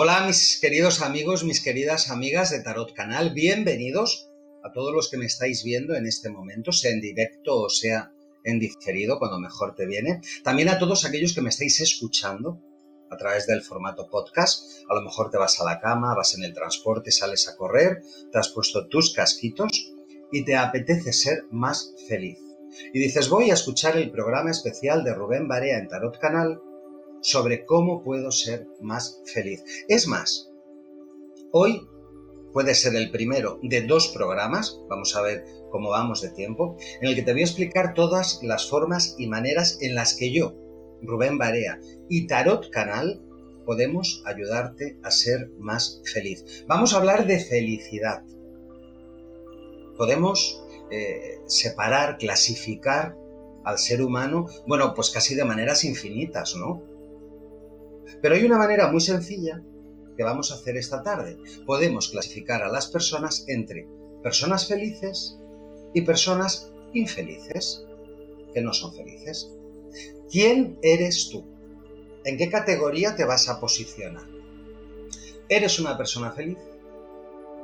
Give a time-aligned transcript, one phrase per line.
[0.00, 4.30] Hola mis queridos amigos, mis queridas amigas de Tarot Canal, bienvenidos
[4.62, 8.12] a todos los que me estáis viendo en este momento, sea en directo o sea
[8.44, 10.20] en diferido, cuando mejor te viene.
[10.44, 12.62] También a todos aquellos que me estáis escuchando
[13.10, 14.84] a través del formato podcast.
[14.88, 18.00] A lo mejor te vas a la cama, vas en el transporte, sales a correr,
[18.30, 19.92] te has puesto tus casquitos
[20.30, 22.38] y te apetece ser más feliz.
[22.94, 26.60] Y dices, voy a escuchar el programa especial de Rubén Barea en Tarot Canal
[27.20, 29.62] sobre cómo puedo ser más feliz.
[29.88, 30.50] Es más,
[31.52, 31.86] hoy
[32.52, 37.08] puede ser el primero de dos programas, vamos a ver cómo vamos de tiempo, en
[37.08, 40.54] el que te voy a explicar todas las formas y maneras en las que yo,
[41.02, 41.78] Rubén Barea
[42.08, 43.22] y Tarot Canal
[43.64, 46.64] podemos ayudarte a ser más feliz.
[46.66, 48.24] Vamos a hablar de felicidad.
[49.98, 53.14] Podemos eh, separar, clasificar
[53.64, 56.82] al ser humano, bueno, pues casi de maneras infinitas, ¿no?
[58.20, 59.62] Pero hay una manera muy sencilla
[60.16, 61.38] que vamos a hacer esta tarde.
[61.64, 63.88] Podemos clasificar a las personas entre
[64.22, 65.38] personas felices
[65.94, 67.84] y personas infelices,
[68.52, 69.52] que no son felices.
[70.30, 71.44] ¿Quién eres tú?
[72.24, 74.26] ¿En qué categoría te vas a posicionar?
[75.48, 76.58] ¿Eres una persona feliz?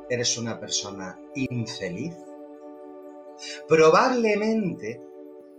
[0.09, 2.15] ¿Eres una persona infeliz?
[3.69, 5.03] Probablemente,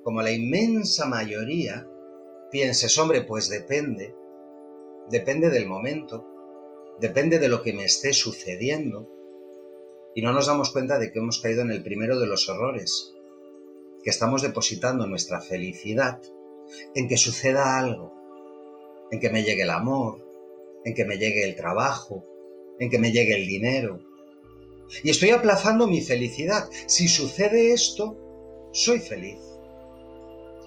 [0.03, 1.87] como la inmensa mayoría,
[2.51, 4.15] pienses, hombre, pues depende,
[5.09, 6.27] depende del momento,
[6.99, 9.09] depende de lo que me esté sucediendo,
[10.15, 13.13] y no nos damos cuenta de que hemos caído en el primero de los errores,
[14.03, 16.21] que estamos depositando nuestra felicidad
[16.93, 18.13] en que suceda algo,
[19.11, 20.25] en que me llegue el amor,
[20.85, 22.25] en que me llegue el trabajo,
[22.79, 23.99] en que me llegue el dinero.
[25.03, 26.69] Y estoy aplazando mi felicidad.
[26.85, 28.17] Si sucede esto,
[28.71, 29.39] soy feliz.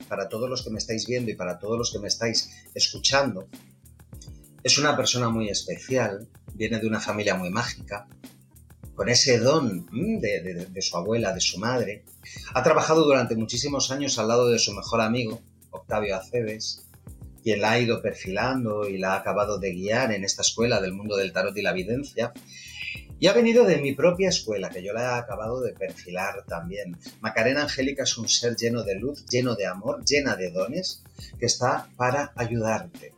[0.08, 3.50] Para todos los que me estáis viendo y para todos los que me estáis escuchando,
[4.62, 8.08] es una persona muy especial, viene de una familia muy mágica,
[8.94, 12.02] con ese don de, de, su abuela, de su madre.
[12.55, 16.87] Ha trabajado durante muchísimos años al lado de su mejor amigo, Octavio Aceves,
[17.43, 20.94] quien la ha ido perfilando y la ha acabado de guiar en esta escuela del
[20.94, 22.32] mundo del tarot y la evidencia.
[23.25, 26.99] Y ha venido de mi propia escuela, que yo la he acabado de perfilar también.
[27.23, 31.03] Macarena Angélica es un ser lleno de luz, lleno de amor, llena de dones,
[31.38, 33.15] que está para ayudarte.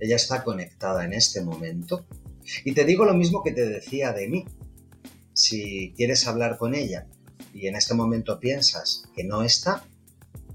[0.00, 2.06] Ella está conectada en este momento.
[2.64, 4.46] Y te digo lo mismo que te decía de mí.
[5.32, 7.06] Si quieres hablar con ella
[7.54, 9.84] y en este momento piensas que no está,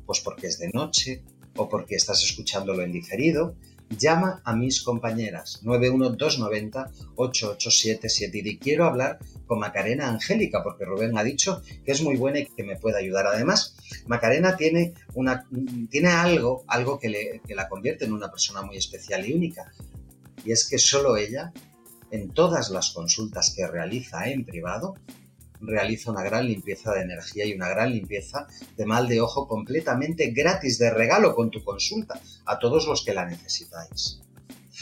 [0.05, 1.23] pues porque es de noche
[1.55, 3.55] o porque estás escuchándolo en diferido,
[3.97, 11.61] llama a mis compañeras 91290-8877 y quiero hablar con Macarena Angélica porque Rubén ha dicho
[11.85, 13.27] que es muy buena y que me puede ayudar.
[13.27, 13.75] Además,
[14.07, 15.47] Macarena tiene, una,
[15.89, 19.71] tiene algo, algo que la convierte en una persona muy especial y única
[20.45, 21.51] y es que solo ella,
[22.09, 24.95] en todas las consultas que realiza en privado,
[25.61, 30.31] realiza una gran limpieza de energía y una gran limpieza de mal de ojo completamente
[30.31, 34.21] gratis de regalo con tu consulta a todos los que la necesitáis.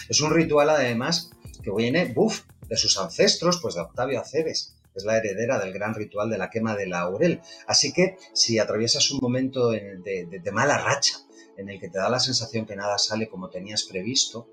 [0.08, 1.32] Es un ritual además
[1.62, 5.94] que viene, buf, de sus ancestros, pues de Octavio Aceves, es la heredera del gran
[5.94, 7.42] ritual de la quema de laurel.
[7.68, 11.18] Así que si atraviesas un momento de, mala racha,
[11.58, 14.48] en el que te da la sensación que nada sale como tenías previsto,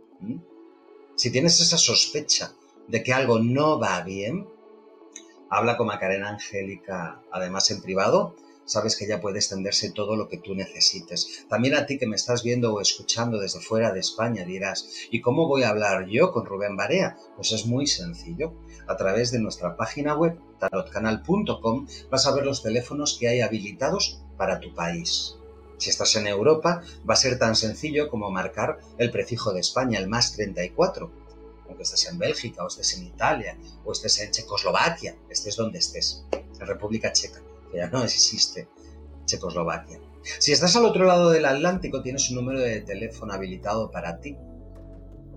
[1.15, 2.53] si tienes esa sospecha
[2.89, 4.47] de que algo no va bien,
[5.49, 8.35] Habla con Macarena Angélica, además en privado.
[8.65, 11.47] Sabes que ya puede extenderse todo lo que tú necesites.
[11.49, 15.21] También a ti que me estás viendo o escuchando desde fuera de España dirás, ¿y
[15.21, 17.17] cómo voy a hablar yo con Rubén Barea?
[17.37, 18.55] Pues es muy sencillo.
[18.89, 24.21] A través de nuestra página web, tarotcanal.com, vas a ver los teléfonos que hay habilitados
[24.37, 25.37] para tu país.
[25.79, 30.01] Si estás en Europa, va a ser tan sencillo como marcar el prefijo de España,
[30.01, 31.26] el más 34
[31.69, 36.25] aunque estés en Bélgica, o estés en Italia, o estés en Checoslovaquia, estés donde estés,
[36.33, 37.41] en República Checa,
[37.71, 38.69] que ya no existe
[39.25, 40.01] Checoslovaquia.
[40.39, 44.37] Si estás al otro lado del Atlántico, tienes un número de teléfono habilitado para ti.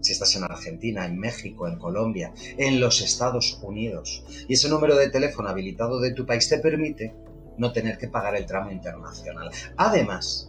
[0.01, 4.95] Si estás en Argentina, en México, en Colombia, en los Estados Unidos, y ese número
[4.95, 7.13] de teléfono habilitado de tu país te permite
[7.57, 9.51] no tener que pagar el tramo internacional.
[9.75, 10.48] Además,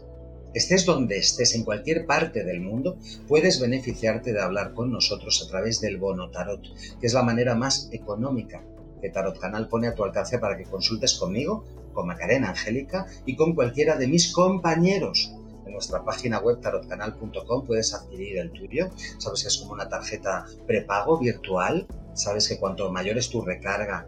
[0.52, 2.98] Estés donde estés, en cualquier parte del mundo,
[3.28, 6.62] puedes beneficiarte de hablar con nosotros a través del bono tarot,
[7.00, 8.62] que es la manera más económica
[9.00, 13.36] que Tarot Canal pone a tu alcance para que consultes conmigo, con Macarena Angélica y
[13.36, 15.32] con cualquiera de mis compañeros.
[15.66, 18.90] En nuestra página web tarotcanal.com puedes adquirir el tuyo.
[19.18, 21.86] Sabes que es como una tarjeta prepago virtual.
[22.14, 24.06] Sabes que cuanto mayor es tu recarga,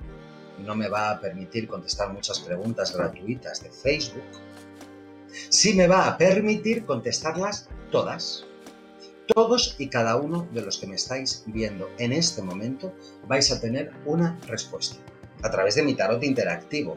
[0.65, 4.23] no me va a permitir contestar muchas preguntas gratuitas de Facebook,
[5.49, 8.47] sí me va a permitir contestarlas todas
[9.33, 12.93] todos y cada uno de los que me estáis viendo en este momento
[13.27, 14.97] vais a tener una respuesta
[15.43, 16.97] a través de mi tarot interactivo.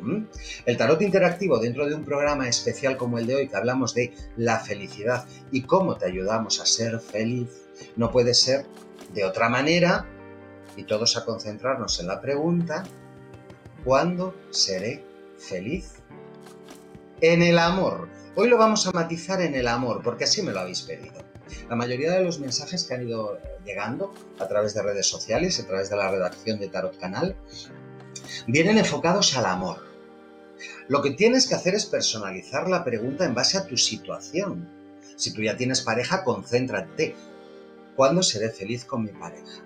[0.66, 4.14] El tarot interactivo dentro de un programa especial como el de hoy que hablamos de
[4.38, 7.50] la felicidad y cómo te ayudamos a ser feliz,
[7.96, 8.66] no puede ser
[9.14, 10.06] de otra manera
[10.78, 12.84] y todos a concentrarnos en la pregunta,
[13.84, 15.04] ¿cuándo seré
[15.40, 15.94] feliz?
[17.22, 18.10] En el amor.
[18.36, 21.25] Hoy lo vamos a matizar en el amor porque así me lo habéis pedido.
[21.70, 25.68] La mayoría de los mensajes que han ido llegando a través de redes sociales, a
[25.68, 27.36] través de la redacción de Tarot Canal,
[28.48, 29.84] vienen enfocados al amor.
[30.88, 34.70] Lo que tienes que hacer es personalizar la pregunta en base a tu situación.
[35.16, 37.16] Si tú ya tienes pareja, concéntrate.
[37.96, 39.64] ¿Cuándo seré feliz con mi pareja?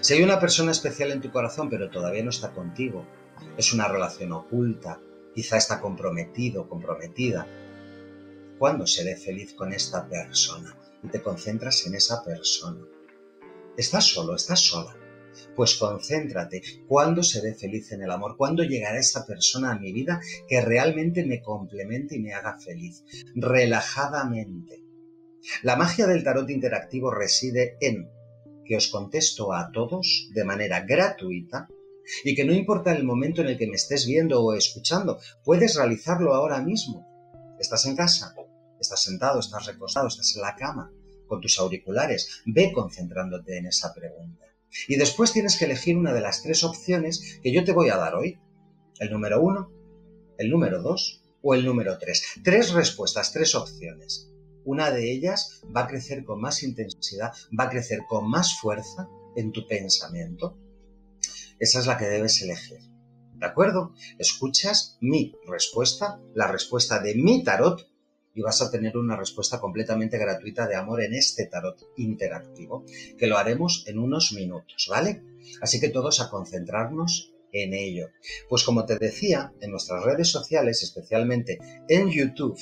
[0.00, 3.04] Si hay una persona especial en tu corazón pero todavía no está contigo,
[3.56, 5.00] es una relación oculta,
[5.34, 7.46] quizá está comprometido, comprometida,
[8.58, 10.74] ¿Cuándo seré feliz con esta persona?
[11.02, 12.80] Y te concentras en esa persona.
[13.76, 14.34] ¿Estás solo?
[14.34, 14.96] ¿Estás sola?
[15.54, 16.62] Pues concéntrate.
[16.88, 18.38] ¿Cuándo seré feliz en el amor?
[18.38, 23.04] ¿Cuándo llegará esa persona a mi vida que realmente me complemente y me haga feliz?
[23.34, 24.82] Relajadamente.
[25.62, 28.08] La magia del tarot interactivo reside en
[28.64, 31.68] que os contesto a todos de manera gratuita
[32.24, 35.76] y que no importa el momento en el que me estés viendo o escuchando, puedes
[35.76, 37.06] realizarlo ahora mismo.
[37.58, 38.34] Estás en casa,
[38.80, 40.92] estás sentado, estás recostado, estás en la cama,
[41.26, 44.44] con tus auriculares, ve concentrándote en esa pregunta.
[44.88, 47.96] Y después tienes que elegir una de las tres opciones que yo te voy a
[47.96, 48.38] dar hoy.
[48.98, 49.70] El número uno,
[50.38, 52.24] el número dos o el número tres.
[52.42, 54.30] Tres respuestas, tres opciones.
[54.64, 59.08] Una de ellas va a crecer con más intensidad, va a crecer con más fuerza
[59.36, 60.58] en tu pensamiento
[61.58, 62.80] esa es la que debes elegir.
[63.34, 63.94] ¿De acuerdo?
[64.18, 67.88] Escuchas mi respuesta, la respuesta de mi tarot,
[68.36, 72.84] y vas a tener una respuesta completamente gratuita de amor en este tarot interactivo,
[73.18, 75.22] que lo haremos en unos minutos, ¿vale?
[75.62, 78.10] Así que todos a concentrarnos en ello.
[78.48, 82.60] Pues como te decía, en nuestras redes sociales, especialmente en YouTube,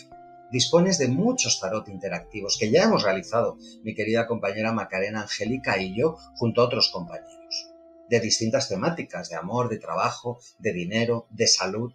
[0.53, 5.99] dispones de muchos tarot interactivos que ya hemos realizado mi querida compañera Macarena Angélica y
[5.99, 7.35] yo junto a otros compañeros
[8.09, 11.93] de distintas temáticas, de amor, de trabajo, de dinero, de salud.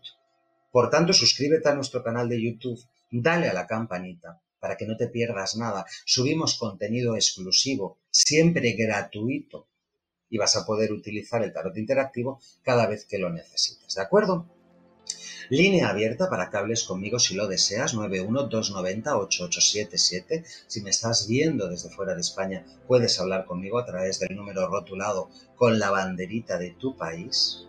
[0.71, 2.79] Por tanto, suscríbete a nuestro canal de YouTube,
[3.11, 5.85] dale a la campanita para que no te pierdas nada.
[6.05, 9.67] Subimos contenido exclusivo, siempre gratuito,
[10.29, 14.47] y vas a poder utilizar el tarot interactivo cada vez que lo necesites, ¿de acuerdo?
[15.49, 20.45] Línea abierta para que hables conmigo si lo deseas, 912908877.
[20.67, 24.67] Si me estás viendo desde fuera de España, puedes hablar conmigo a través del número
[24.67, 27.65] rotulado con la banderita de tu país.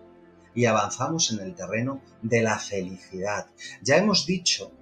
[0.55, 3.47] Y avanzamos en el terreno de la felicidad.
[3.83, 4.73] Ya hemos dicho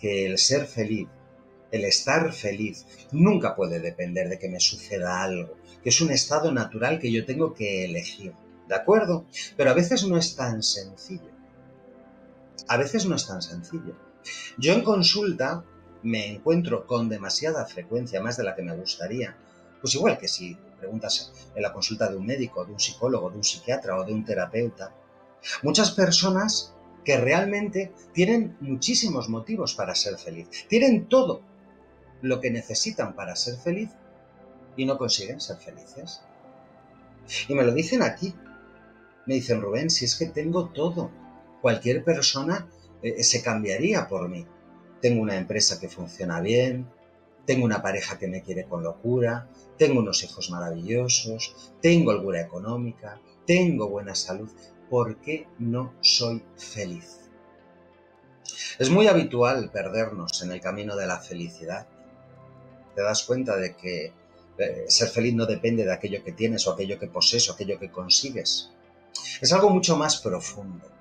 [0.00, 1.08] que el ser feliz,
[1.70, 6.52] el estar feliz, nunca puede depender de que me suceda algo, que es un estado
[6.52, 8.32] natural que yo tengo que elegir.
[8.68, 9.26] ¿De acuerdo?
[9.56, 11.40] Pero a veces no es tan sencillo
[12.70, 13.96] a veces no es tan sencillo.
[14.56, 15.64] Yo en consulta
[16.04, 19.36] me encuentro con demasiada frecuencia, más de la que me gustaría,
[19.80, 23.38] pues igual que si preguntas en la consulta de un médico, de un psicólogo, de
[23.38, 24.94] un psiquiatra o de un terapeuta,
[25.64, 26.72] muchas personas
[27.04, 31.42] que realmente tienen muchísimos motivos para ser feliz, tienen todo
[32.22, 33.90] lo que necesitan para ser feliz
[34.76, 36.22] y no consiguen ser felices.
[37.48, 38.34] Y me lo dicen aquí.
[39.26, 41.10] Me dicen, Rubén, si es que tengo todo,
[41.60, 42.68] cualquier persona
[43.02, 44.46] eh, se cambiaría por mí.
[45.00, 46.86] Tengo una empresa que funciona bien,
[47.46, 53.20] tengo una pareja que me quiere con locura, tengo unos hijos maravillosos, tengo holgura económica,
[53.46, 54.50] tengo buena salud.
[54.90, 57.30] ¿Por qué no soy feliz?
[58.78, 61.86] Es muy habitual perdernos en el camino de la felicidad.
[62.94, 64.12] Te das cuenta de que
[64.58, 67.78] eh, ser feliz no depende de aquello que tienes o aquello que posees o aquello
[67.78, 68.70] que consigues.
[69.40, 71.00] Es algo mucho más profundo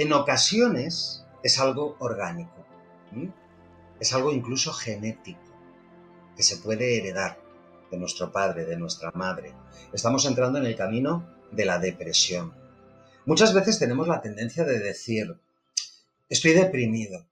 [0.00, 2.64] en ocasiones es algo orgánico,
[3.98, 5.40] es algo incluso genético,
[6.34, 7.38] que se puede heredar
[7.90, 9.52] de nuestro padre, de nuestra madre.
[9.92, 12.54] Estamos entrando en el camino de la depresión.
[13.30, 15.38] Muchas veces tenemos la tendencia de decir,
[16.28, 17.28] estoy deprimido,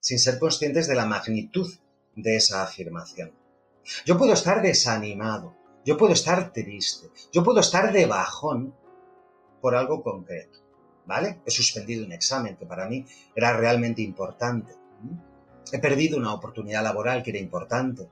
[0.00, 1.70] sin ser conscientes de la magnitud
[2.16, 3.30] de esa afirmación.
[4.06, 8.74] Yo puedo estar desanimado, yo puedo estar triste, yo puedo estar de bajón
[9.60, 10.60] por algo concreto.
[11.04, 11.42] ¿vale?
[11.44, 13.04] He suspendido un examen que para mí
[13.36, 14.72] era realmente importante.
[15.70, 18.08] He perdido una oportunidad laboral que era importante.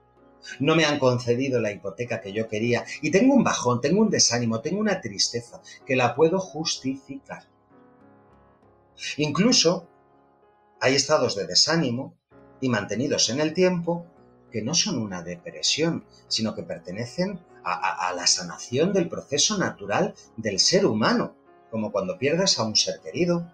[0.59, 4.11] No me han concedido la hipoteca que yo quería y tengo un bajón, tengo un
[4.11, 7.47] desánimo, tengo una tristeza que la puedo justificar.
[9.17, 9.89] Incluso
[10.81, 12.15] hay estados de desánimo
[12.61, 14.07] y mantenidos en el tiempo
[14.51, 20.59] que no son una depresión, sino que pertenecen a, la sanación del proceso natural del
[20.59, 21.35] ser humano
[21.71, 23.51] como cuando pierdas a un ser querido.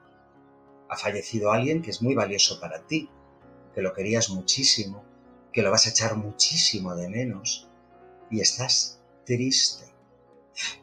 [0.89, 3.09] Ha fallecido alguien que es muy valioso para ti,
[3.75, 5.05] que lo querías muchísimo,
[5.59, 7.69] que lo vas a echar muchísimo de menos
[8.31, 9.93] y estás triste.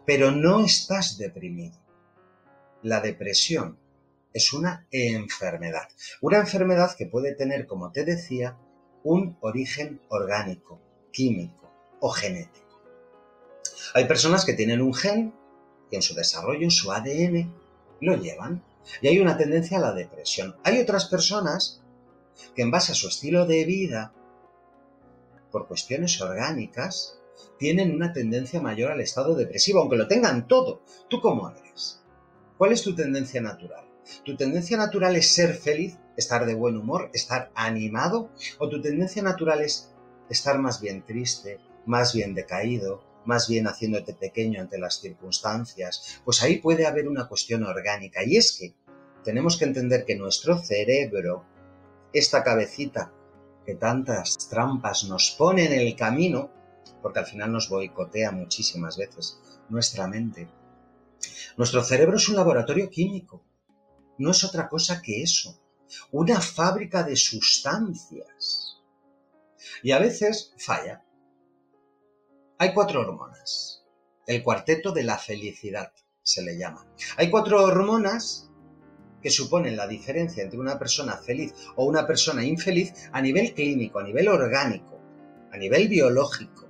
[0.06, 1.80] Pero no estás deprimido.
[2.82, 3.80] La depresión
[4.34, 5.88] es una enfermedad.
[6.20, 8.58] Una enfermedad que puede tener, como te decía,
[9.06, 10.82] un origen orgánico,
[11.14, 12.82] químico o genético.
[13.94, 15.34] Hay personas que tienen un gen
[15.90, 17.56] que en su desarrollo, en su ADN,
[18.02, 18.62] lo llevan.
[19.02, 20.58] Y hay una tendencia a la depresión.
[20.66, 21.82] Hay otras personas
[22.54, 24.14] que en base a su estilo de vida,
[25.56, 27.18] por cuestiones orgánicas,
[27.58, 30.82] tienen una tendencia mayor al estado depresivo, aunque lo tengan todo.
[31.10, 32.04] ¿Tú cómo eres?
[32.58, 33.86] ¿Cuál es tu tendencia natural?
[34.26, 38.32] ¿Tu tendencia natural es ser feliz, estar de buen humor, estar animado?
[38.60, 39.94] ¿O tu tendencia natural es
[40.30, 46.44] estar más bien triste, más bien decaído, más bien haciéndote pequeño ante las circunstancias, pues
[46.44, 48.26] ahí puede haber una cuestión orgánica.
[48.26, 48.74] Y es que
[49.24, 51.46] tenemos que entender que nuestro cerebro,
[52.12, 53.14] esta cabecita
[53.66, 56.52] que tantas trampas nos pone en el camino,
[57.02, 60.50] porque al final nos boicotea muchísimas veces nuestra mente.
[61.58, 63.44] Nuestro cerebro es un laboratorio químico,
[64.18, 65.60] no es otra cosa que eso,
[66.12, 68.84] una fábrica de sustancias.
[69.84, 71.04] Y a veces falla.
[72.58, 73.84] Hay cuatro hormonas,
[74.28, 75.92] el cuarteto de la felicidad
[76.24, 76.88] se le llama.
[77.18, 78.50] Hay cuatro hormonas
[79.26, 83.98] que suponen la diferencia entre una persona feliz o una persona infeliz a nivel clínico,
[83.98, 85.00] a nivel orgánico,
[85.52, 86.68] a nivel biológico.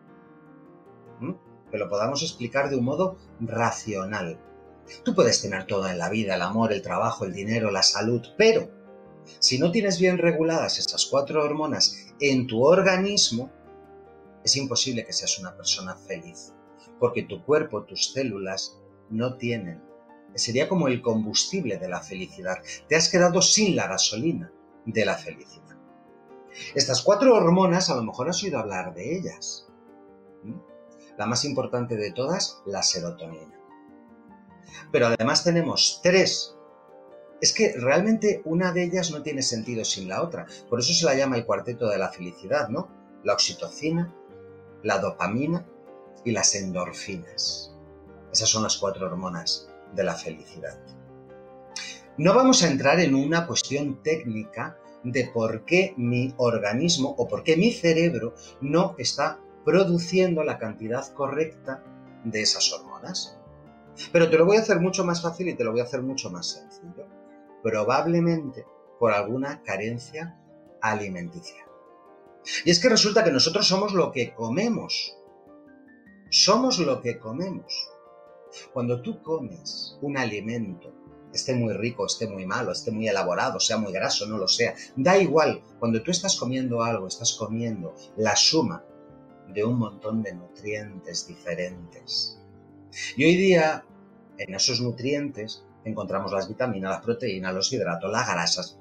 [1.70, 4.40] Que lo podamos explicar de un modo racional.
[5.04, 8.22] Tú puedes tener todo en la vida, el amor, el trabajo, el dinero, la salud,
[8.38, 8.72] pero
[9.40, 13.52] si no tienes bien reguladas esas cuatro hormonas en tu organismo,
[14.46, 16.54] es imposible que seas una persona feliz,
[17.02, 19.84] porque tu cuerpo, tus células, no tienen.
[20.36, 22.58] Sería como el combustible de la felicidad.
[22.90, 24.52] Te has quedado sin la gasolina
[24.86, 25.78] de la felicidad.
[26.74, 29.68] Estas cuatro hormonas, a lo mejor has oído hablar de ellas.
[31.18, 33.60] La más importante de todas, la serotonina.
[34.92, 36.56] Pero además tenemos tres.
[37.42, 40.46] Es que realmente una de ellas no tiene sentido sin la otra.
[40.70, 42.90] Por eso se la llama el cuarteto de la felicidad, ¿no?
[43.24, 44.14] La oxitocina,
[44.84, 45.66] la dopamina
[46.26, 47.74] y las endorfinas.
[48.32, 50.78] Esas son las cuatro hormonas de la felicidad.
[52.18, 57.44] No vamos a entrar en una cuestión técnica de por qué mi organismo o por
[57.44, 61.84] qué mi cerebro no está produciendo la cantidad correcta
[62.24, 63.38] de esas hormonas.
[64.12, 66.02] Pero te lo voy a hacer mucho más fácil y te lo voy a hacer
[66.02, 67.08] mucho más sencillo.
[67.62, 68.66] Probablemente
[69.00, 70.40] por alguna carencia
[70.82, 71.66] alimenticia.
[72.64, 75.18] Y es que resulta que nosotros somos lo que comemos.
[76.30, 77.92] Somos lo que comemos.
[78.74, 80.94] Cuando tú comes un alimento,
[81.34, 84.76] esté muy rico, esté muy malo, esté muy elaborado, sea muy graso, no lo sea,
[84.96, 88.84] da igual, cuando tú estás comiendo algo, estás comiendo la suma
[89.50, 92.40] de un montón de nutrientes diferentes.
[93.18, 93.86] Y hoy día,
[94.38, 98.80] en esos nutrientes, encontramos las vitaminas, las proteínas, los hidratos, las grasas.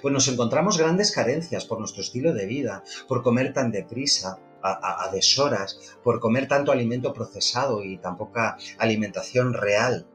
[0.00, 5.10] Pues nos encontramos grandes carencias por nuestro estilo de vida, por comer tan deprisa, a,
[5.12, 10.08] deshoras, por comer tanto alimento procesado y tan poca alimentación real.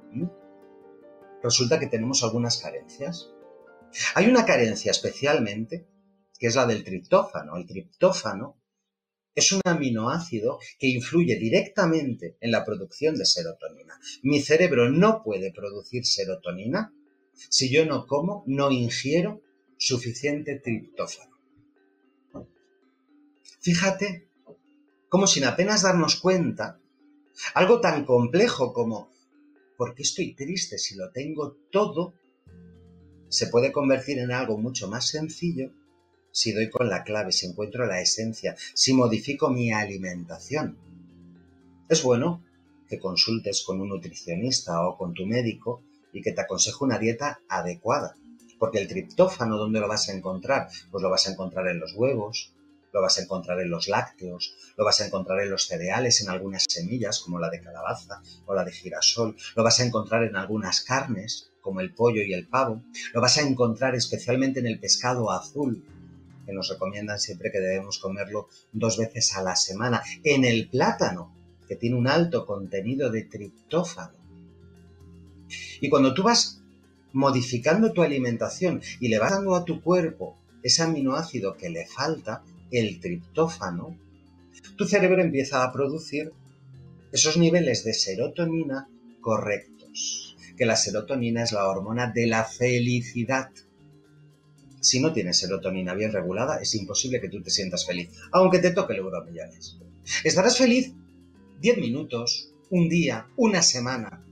[1.44, 3.30] Resulta que tenemos algunas carencias.
[4.16, 5.88] Hay una carencia especialmente,
[6.40, 7.56] que es la del triptófano.
[7.58, 8.58] El triptófano
[9.36, 14.00] es un aminoácido que influye directamente en la producción de serotonina.
[14.24, 16.92] Mi cerebro no puede producir serotonina
[17.34, 19.42] si yo no como, no ingiero
[19.78, 21.38] suficiente triptófano.
[23.62, 24.27] Fíjate
[25.10, 26.80] como sin apenas darnos cuenta,
[27.54, 29.12] algo tan complejo como
[29.78, 32.14] ¿por qué estoy triste si lo tengo todo?
[33.30, 35.72] se puede convertir en algo mucho más sencillo
[36.32, 40.78] si doy con la clave, si encuentro la esencia, si modifico mi alimentación.
[41.90, 42.44] Es bueno
[42.88, 45.82] que consultes con un nutricionista o con tu médico
[46.14, 48.16] y que te aconseje una dieta adecuada.
[48.60, 50.68] Porque el triptófano, ¿dónde lo vas a encontrar?
[50.92, 52.54] Pues lo vas a encontrar en los huevos,
[52.98, 56.30] lo vas a encontrar en los lácteos, lo vas a encontrar en los cereales, en
[56.30, 60.36] algunas semillas como la de calabaza o la de girasol, lo vas a encontrar en
[60.36, 62.82] algunas carnes como el pollo y el pavo,
[63.14, 65.86] lo vas a encontrar especialmente en el pescado azul,
[66.44, 71.36] que nos recomiendan siempre que debemos comerlo dos veces a la semana, en el plátano,
[71.68, 74.18] que tiene un alto contenido de triptófano.
[75.82, 76.64] Y cuando tú vas
[77.14, 82.44] modificando tu alimentación y le vas dando a tu cuerpo ese aminoácido que le falta,
[82.72, 83.98] el triptófano,
[84.76, 86.32] tu cerebro empieza a producir
[87.12, 88.90] esos niveles de serotonina
[89.22, 93.50] correctos, que la serotonina es la hormona de la felicidad.
[94.80, 98.72] Si no tienes serotonina bien regulada, es imposible que tú te sientas feliz, aunque te
[98.72, 99.78] toque el euro millones.
[100.24, 100.94] Estarás feliz
[101.60, 104.24] 10 minutos, un día, una semana,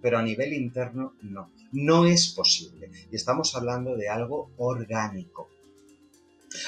[0.00, 2.90] pero a nivel interno no, no es posible.
[3.10, 5.51] Y estamos hablando de algo orgánico.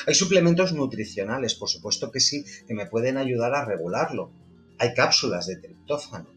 [0.07, 4.31] Hay suplementos nutricionales, por supuesto que sí, que me pueden ayudar a regularlo.
[4.79, 6.35] Hay cápsulas de triptófano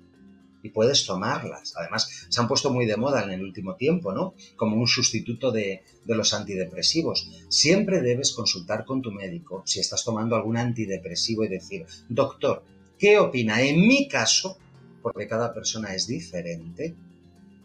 [0.63, 1.73] y puedes tomarlas.
[1.77, 4.33] Además, se han puesto muy de moda en el último tiempo, ¿no?
[4.55, 7.29] Como un sustituto de, los antidepresivos.
[7.49, 12.63] Siempre debes consultar con tu médico si estás tomando algún antidepresivo y decir, doctor,
[12.97, 13.61] ¿qué opina?
[13.61, 14.57] En mi caso,
[15.01, 16.95] porque cada persona es diferente,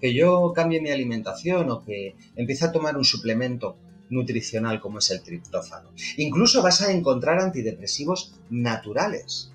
[0.01, 3.77] que yo cambie mi alimentación o que empiece a tomar un suplemento
[4.13, 5.91] nutricional como es el triptófano.
[6.19, 9.51] Incluso vas a encontrar antidepresivos naturales.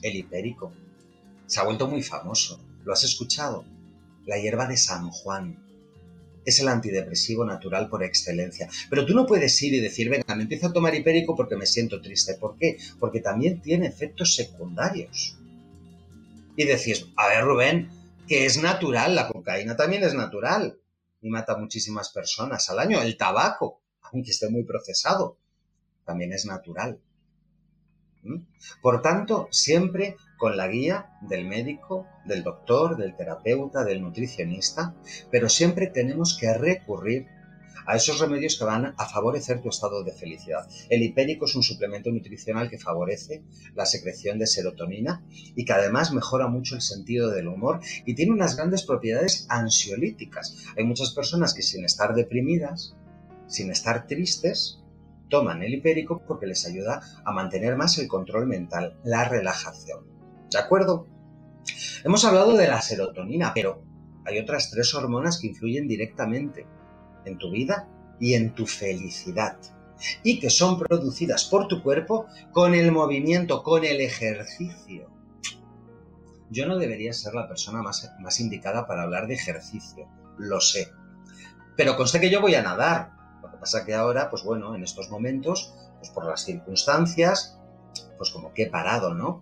[0.00, 0.72] El hipérico.
[1.46, 2.58] Se ha vuelto muy famoso.
[2.84, 3.64] ¿Lo has escuchado?
[4.26, 5.58] La hierba de San Juan.
[6.44, 8.68] es el antidepresivo natural por excelencia.
[8.90, 11.66] Pero tú no puedes ir y decir, venga, me empiezo a tomar hipérico porque me
[11.66, 12.34] siento triste.
[12.34, 12.78] ¿Por qué?
[12.98, 15.38] Porque también tiene efectos secundarios.
[16.56, 17.90] Y decís, a ver, Rubén,
[18.26, 20.81] que es natural, la cocaína también es natural
[21.22, 23.00] y mata a muchísimas personas al año.
[23.00, 25.38] El tabaco, aunque esté muy procesado,
[26.04, 27.00] también es natural.
[28.22, 28.40] ¿Mm?
[28.82, 34.94] Por tanto, siempre con la guía del médico, del doctor, del terapeuta, del nutricionista,
[35.30, 37.26] pero siempre tenemos que recurrir
[37.86, 40.68] a esos remedios que van a favorecer tu estado de felicidad.
[40.88, 43.42] El hipérico es un suplemento nutricional que favorece
[43.74, 48.32] la secreción de serotonina y que además mejora mucho el sentido del humor y tiene
[48.32, 50.56] unas grandes propiedades ansiolíticas.
[50.76, 52.94] Hay muchas personas que sin estar deprimidas,
[53.46, 54.78] sin estar tristes,
[55.28, 60.06] toman el hipérico porque les ayuda a mantener más el control mental, la relajación.
[60.50, 61.06] ¿De acuerdo?
[62.04, 63.82] Hemos hablado de la serotonina, pero
[64.24, 66.66] hay otras tres hormonas que influyen directamente
[67.24, 67.88] en tu vida
[68.20, 69.56] y en tu felicidad
[70.24, 75.08] y que son producidas por tu cuerpo con el movimiento, con el ejercicio.
[76.50, 80.08] Yo no debería ser la persona más, más indicada para hablar de ejercicio,
[80.38, 80.90] lo sé.
[81.76, 83.12] Pero conste que yo voy a nadar,
[83.62, 87.60] pasa que ahora, pues bueno, en estos momentos, pues por las circunstancias,
[88.18, 89.40] pues como que he parado, ¿no?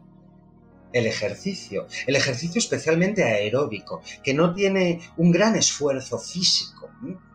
[0.92, 6.79] El ejercicio, el ejercicio especialmente aeróbico, que no tiene un gran esfuerzo físico.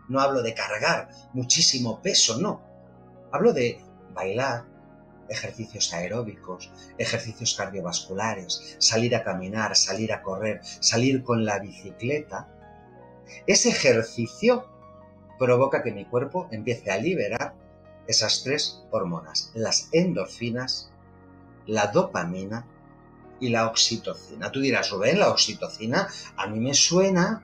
[0.08, 2.62] No hablo de cargar muchísimo peso, no.
[3.32, 3.82] Hablo de
[4.14, 4.66] bailar,
[5.30, 12.48] ejercicios aeróbicos, ejercicios cardiovasculares, salir a caminar, salir a correr, salir con la bicicleta.
[13.48, 14.68] Ese ejercicio
[15.40, 17.56] provoca que mi cuerpo empiece a liberar
[18.08, 20.92] esas tres hormonas, las endorfinas,
[21.66, 22.68] la dopamina
[23.40, 24.52] y la oxitocina.
[24.52, 27.44] Tú dirás, Rubén, la oxitocina a mí me suena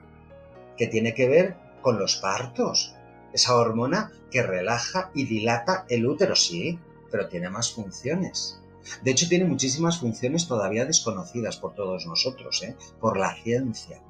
[0.76, 2.94] que tiene que ver con los partos.
[3.32, 6.78] Esa hormona que relaja y dilata el útero, sí,
[7.10, 8.60] pero tiene más funciones.
[9.02, 12.76] De hecho, tiene muchísimas funciones todavía desconocidas por todos nosotros, ¿eh?
[13.00, 14.02] por la ciencia.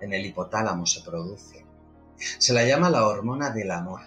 [0.00, 1.64] En el hipotálamo se produce.
[2.16, 4.00] Se la llama la hormona del amor.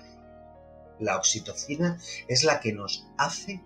[0.99, 3.63] La oxitocina es la que nos hace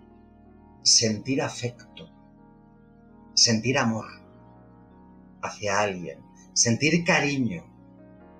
[0.84, 2.10] sentir afecto,
[3.34, 4.06] sentir amor
[5.42, 6.20] hacia alguien,
[6.54, 7.73] sentir cariño.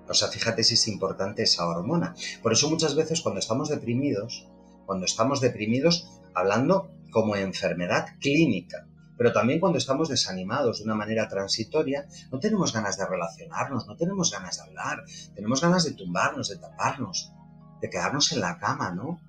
[0.08, 2.14] O sea, fíjate si es importante esa hormona.
[2.42, 4.48] Por eso muchas veces cuando estamos deprimidos,
[4.86, 8.86] cuando estamos deprimidos, hablando como enfermedad clínica,
[9.16, 13.96] pero también cuando estamos desanimados de una manera transitoria, no tenemos ganas de relacionarnos, no
[13.96, 17.32] tenemos ganas de hablar, tenemos ganas de tumbarnos, de taparnos,
[17.80, 19.20] de quedarnos en la cama, ¿no?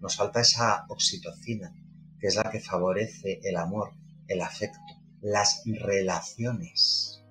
[0.00, 1.74] Nos falta esa oxitocina,
[2.18, 3.92] que es la que favorece el amor,
[4.26, 4.80] el afecto,
[5.20, 7.22] las relaciones.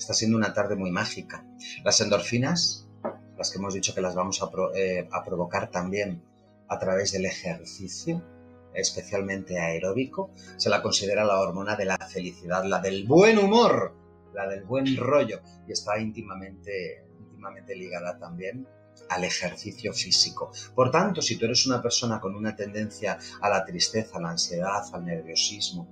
[0.00, 1.44] Está siendo una tarde muy mágica.
[1.84, 2.88] Las endorfinas,
[3.36, 6.22] las que hemos dicho que las vamos a, eh, a provocar también
[6.68, 8.24] a través del ejercicio,
[8.72, 13.94] especialmente aeróbico, se la considera la hormona de la felicidad, la del buen humor,
[14.32, 18.66] la del buen rollo, y está íntimamente, íntimamente ligada también
[19.10, 20.50] al ejercicio físico.
[20.74, 24.30] Por tanto, si tú eres una persona con una tendencia a la tristeza, a la
[24.30, 25.86] ansiedad, al nerviosismo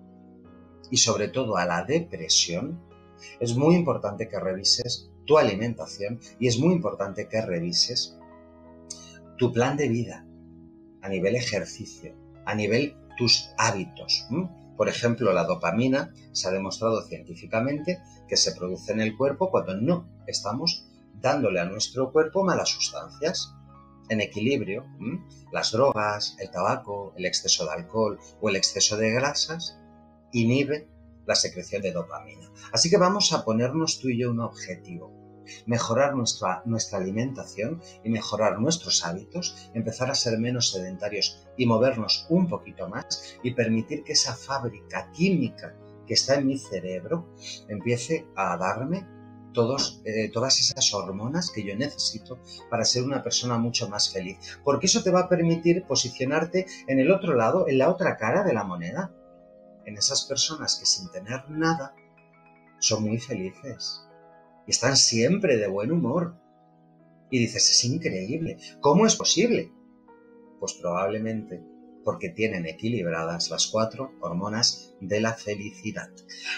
[0.90, 2.87] y sobre todo a la depresión,
[3.40, 8.16] es muy importante que revises tu alimentación y es muy importante que revises
[9.36, 10.26] tu plan de vida
[11.02, 14.26] a nivel ejercicio, a nivel tus hábitos.
[14.76, 19.76] Por ejemplo, la dopamina se ha demostrado científicamente que se produce en el cuerpo cuando
[19.76, 23.54] no estamos dándole a nuestro cuerpo malas sustancias.
[24.08, 24.86] En equilibrio,
[25.52, 29.78] las drogas, el tabaco, el exceso de alcohol o el exceso de grasas
[30.32, 30.88] inhiben
[31.28, 32.50] la secreción de dopamina.
[32.72, 35.16] Así que vamos a ponernos tú y yo un objetivo
[35.66, 42.26] mejorar nuestra, nuestra alimentación y mejorar nuestros hábitos, empezar a ser menos sedentarios y movernos
[42.28, 45.74] un poquito más y permitir que esa fábrica química
[46.06, 47.34] que está en mi cerebro
[47.68, 49.06] empiece a darme
[49.52, 52.38] todos, eh, todas esas hormonas que yo necesito
[52.70, 54.38] para ser una persona mucho más feliz.
[54.64, 58.44] Porque eso te va a permitir posicionarte en el otro lado, en la otra cara
[58.44, 59.12] de la moneda.
[59.88, 61.94] En esas personas que sin tener nada
[62.78, 64.06] son muy felices
[64.66, 66.36] están siempre de buen humor.
[67.30, 69.72] Y dices, es increíble, ¿cómo es posible?
[70.60, 71.64] Pues probablemente
[72.04, 76.10] porque tienen equilibradas las cuatro hormonas de la felicidad.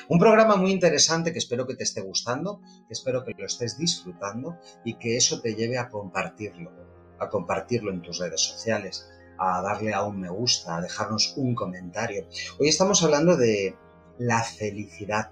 [0.09, 4.59] Un programa muy interesante que espero que te esté gustando, espero que lo estés disfrutando
[4.85, 6.73] y que eso te lleve a compartirlo,
[7.21, 9.09] a compartirlo en tus redes sociales,
[9.41, 12.27] a darle a un me gusta, a dejarnos un comentario.
[12.59, 13.75] Hoy estamos hablando de
[14.19, 15.31] la felicidad,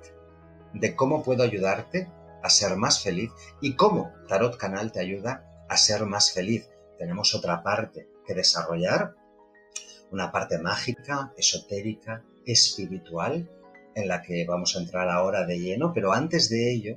[0.73, 2.11] de cómo puedo ayudarte
[2.43, 6.71] a ser más feliz y cómo Tarot Canal te ayuda a ser más feliz.
[6.99, 9.15] Tenemos otra parte que desarrollar,
[10.11, 13.51] una parte mágica, esotérica, espiritual,
[13.95, 16.97] en la que vamos a entrar ahora de lleno, pero antes de ello,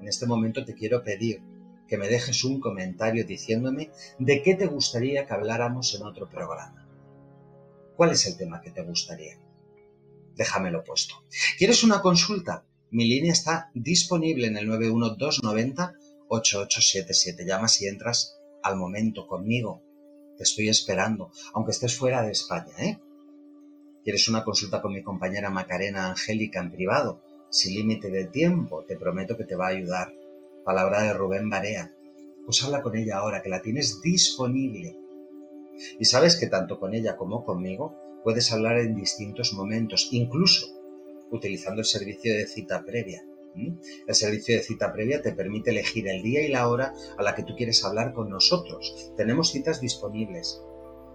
[0.00, 1.42] en este momento te quiero pedir
[1.86, 6.88] que me dejes un comentario diciéndome de qué te gustaría que habláramos en otro programa.
[7.96, 9.38] ¿Cuál es el tema que te gustaría?
[10.34, 11.24] Déjamelo puesto.
[11.58, 12.64] ¿Quieres una consulta?
[12.90, 15.94] Mi línea está disponible en el 91290
[16.28, 17.44] 8877.
[17.44, 19.82] Llamas y entras al momento conmigo.
[20.36, 22.98] Te estoy esperando, aunque estés fuera de España, ¿eh?
[24.02, 27.22] ¿Quieres una consulta con mi compañera Macarena Angélica en privado?
[27.50, 30.12] Sin límite de tiempo, te prometo que te va a ayudar.
[30.64, 31.92] Palabra de Rubén Barea.
[32.44, 34.96] Pues habla con ella ahora, que la tienes disponible.
[35.98, 40.66] Y sabes que tanto con ella como conmigo puedes hablar en distintos momentos, incluso
[41.30, 43.24] utilizando el servicio de cita previa.
[44.06, 47.34] El servicio de cita previa te permite elegir el día y la hora a la
[47.34, 49.12] que tú quieres hablar con nosotros.
[49.16, 50.62] Tenemos citas disponibles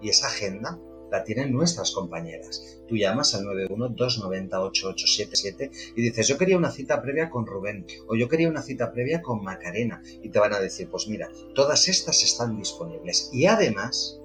[0.01, 0.79] y esa agenda
[1.11, 2.79] la tienen nuestras compañeras.
[2.87, 8.29] Tú llamas al 912908877 y dices, yo quería una cita previa con Rubén o yo
[8.29, 12.23] quería una cita previa con Macarena y te van a decir, pues mira, todas estas
[12.23, 14.19] están disponibles y además,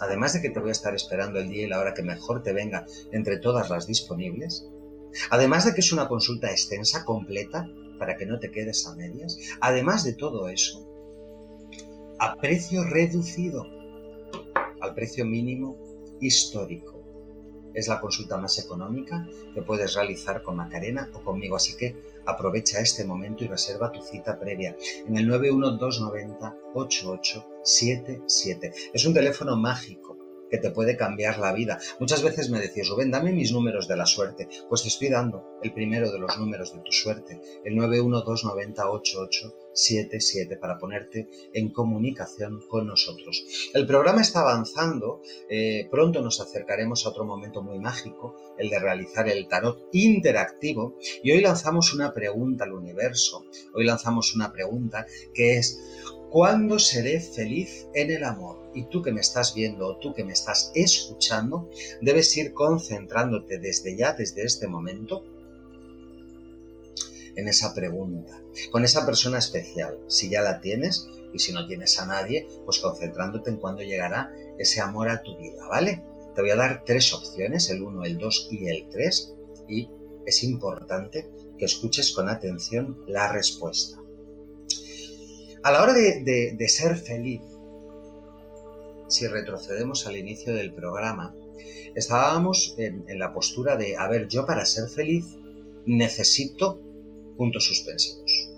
[0.00, 2.42] además de que te voy a estar esperando el día y la hora que mejor
[2.42, 4.66] te venga entre todas las disponibles,
[5.30, 7.66] además de que es una consulta extensa, completa,
[7.98, 10.86] para que no te quedes a medias, además de todo eso,
[12.20, 13.77] a precio reducido
[14.80, 15.76] al precio mínimo
[16.20, 16.98] histórico.
[17.74, 22.80] Es la consulta más económica que puedes realizar con Macarena o conmigo, así que aprovecha
[22.80, 24.74] este momento y reserva tu cita previa
[25.06, 28.72] en el 91290 8877.
[28.92, 30.16] Es un teléfono mágico
[30.50, 31.78] que te puede cambiar la vida.
[32.00, 34.48] Muchas veces me decís, Rubén, dame mis números de la suerte.
[34.68, 39.67] Pues te estoy dando el primero de los números de tu suerte, el 912908877
[40.60, 43.44] para ponerte en comunicación con nosotros.
[43.74, 48.78] El programa está avanzando, eh, pronto nos acercaremos a otro momento muy mágico, el de
[48.78, 55.06] realizar el tarot interactivo, y hoy lanzamos una pregunta al universo, hoy lanzamos una pregunta
[55.32, 55.80] que es,
[56.30, 58.58] ¿cuándo seré feliz en el amor?
[58.74, 61.68] y tú que me estás viendo o tú que me estás escuchando,
[62.00, 65.24] debes ir concentrándote desde ya, desde este momento,
[67.38, 69.98] en esa pregunta, con esa persona especial.
[70.08, 74.32] Si ya la tienes y si no tienes a nadie, pues concentrándote en cuándo llegará
[74.58, 76.02] ese amor a tu vida, ¿vale?
[76.34, 79.34] Te voy a dar tres opciones, el 1, el 2 y el 3,
[79.68, 79.88] y
[80.26, 83.98] es importante que escuches con atención la respuesta.
[85.62, 87.40] A la hora de, de ser feliz,
[89.08, 91.34] si retrocedemos al inicio del programa,
[91.94, 95.24] estábamos en, la postura de, a ver, yo para ser feliz
[95.86, 96.80] necesito
[97.38, 98.50] puntos suspensivos.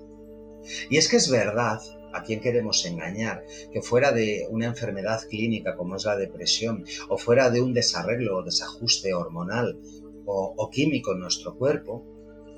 [0.89, 1.79] Y es que es verdad,
[2.13, 7.19] a quién queremos engañar, que fuera de una enfermedad clínica como es la depresión, o
[7.19, 9.81] fuera de un desarreglo o desajuste hormonal
[10.27, 12.07] o, químico en nuestro cuerpo,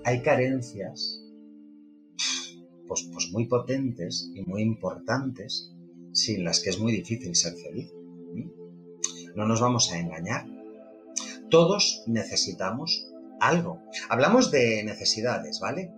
[0.05, 1.23] hay carencias
[2.87, 5.73] pues, pues muy potentes y muy importantes
[6.13, 7.91] sin las que es muy difícil ser feliz.
[9.35, 10.47] No nos vamos a engañar.
[11.49, 13.09] Todos necesitamos
[13.41, 13.81] algo.
[14.11, 15.91] Hablamos de necesidades, ¿vale?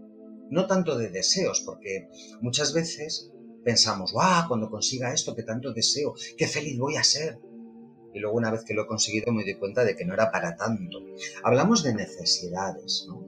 [0.51, 2.09] No tanto de deseos, porque
[2.41, 3.33] muchas veces
[3.65, 4.49] pensamos, ¡guau!
[4.49, 7.41] Cuando consiga esto que tanto deseo, qué feliz voy a ser.
[8.13, 10.31] Y luego una vez que lo he conseguido me doy cuenta de que no era
[10.31, 10.99] para tanto.
[11.43, 13.27] Hablamos de necesidades, ¿no?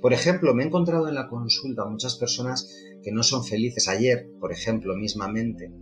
[0.00, 2.70] Por ejemplo, me he encontrado en la consulta muchas personas
[3.02, 3.88] que no son felices.
[3.88, 5.72] Ayer, por ejemplo, mismamente,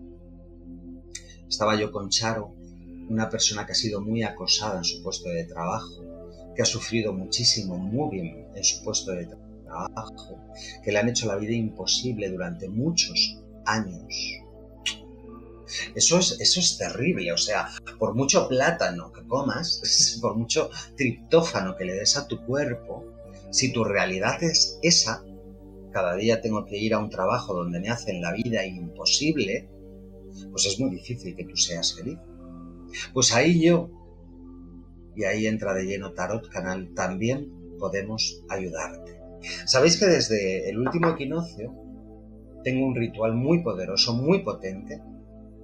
[1.47, 2.55] estaba yo con Charo,
[3.11, 6.03] una persona que ha sido muy acosada en su puesto de trabajo,
[6.57, 9.52] que ha sufrido muchísimo muy bien en su puesto de trabajo,
[10.83, 14.05] que le han hecho la vida imposible durante muchos años.
[15.95, 21.77] Eso es, eso es terrible, o sea, por mucho plátano que comas, por mucho triptófano
[21.77, 23.05] que le des a tu cuerpo,
[23.51, 25.25] si tu realidad es esa,
[25.93, 29.69] cada día tengo que ir a un trabajo donde me hacen la vida imposible,
[30.51, 32.19] pues es muy difícil que tú seas feliz.
[33.13, 33.91] Pues ahí yo,
[35.15, 39.22] y ahí entra de lleno Tarot Canal, también podemos ayudarte.
[39.65, 41.75] Sabéis que desde el último equinoccio
[42.63, 45.01] tengo un ritual muy poderoso, muy potente,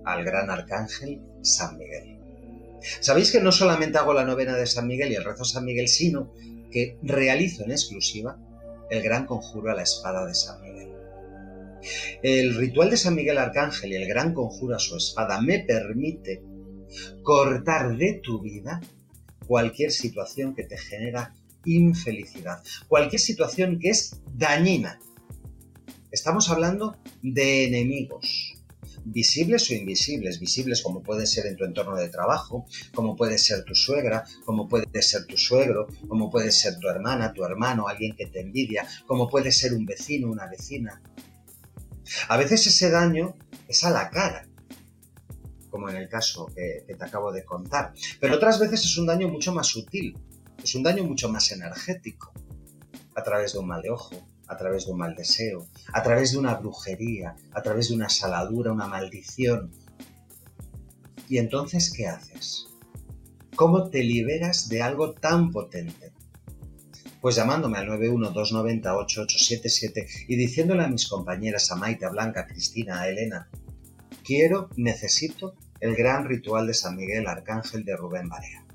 [0.04, 2.18] al gran arcángel San Miguel.
[3.00, 5.88] Sabéis que no solamente hago la novena de San Miguel y el rezo San Miguel,
[5.88, 6.32] sino
[6.70, 8.38] que realizo en exclusiva
[8.90, 10.88] el gran conjuro a la espada de San Miguel.
[12.22, 16.42] El ritual de San Miguel Arcángel y el gran conjuro a su espada me permite
[17.22, 18.80] cortar de tu vida
[19.46, 24.98] cualquier situación que te genera infelicidad, cualquier situación que es dañina.
[26.10, 28.58] Estamos hablando de enemigos,
[29.04, 33.64] visibles o invisibles, visibles como puede ser en tu entorno de trabajo, como puede ser
[33.64, 38.14] tu suegra, como puede ser tu suegro, como puede ser tu hermana, tu hermano, alguien
[38.16, 41.00] que te envidia, como puede ser un vecino, una vecina.
[42.28, 44.46] A veces ese daño es a la cara,
[45.70, 49.28] como en el caso que, te acabo de contar, pero otras veces es un daño
[49.28, 50.16] mucho más sutil,
[50.68, 52.30] es un daño mucho más energético,
[53.14, 56.32] a través de un mal de ojo, a través de un mal deseo, a través
[56.32, 59.72] de una brujería, a través de una saladura, una maldición.
[61.26, 62.66] ¿Y entonces qué haces?
[63.56, 66.12] ¿Cómo te liberas de algo tan potente?
[67.22, 73.08] Pues llamándome al 912908877 y diciéndole a mis compañeras, a Maite, a Blanca, Cristina, a
[73.08, 73.48] Elena,
[74.22, 78.67] quiero, necesito el gran ritual de San Miguel Arcángel de Rubén Barea.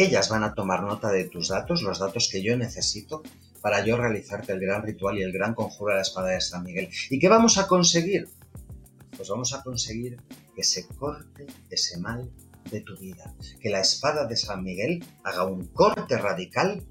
[0.00, 3.22] Ellas van a tomar nota de tus datos, los datos que yo necesito
[3.60, 6.64] para yo realizarte el gran ritual y el gran conjuro de la espada de San
[6.64, 6.88] Miguel.
[7.10, 8.26] ¿Y qué vamos a conseguir?
[9.14, 10.16] Pues vamos a conseguir
[10.56, 12.30] que se corte ese mal
[12.70, 16.82] de tu vida, que la espada de San Miguel haga un corte radical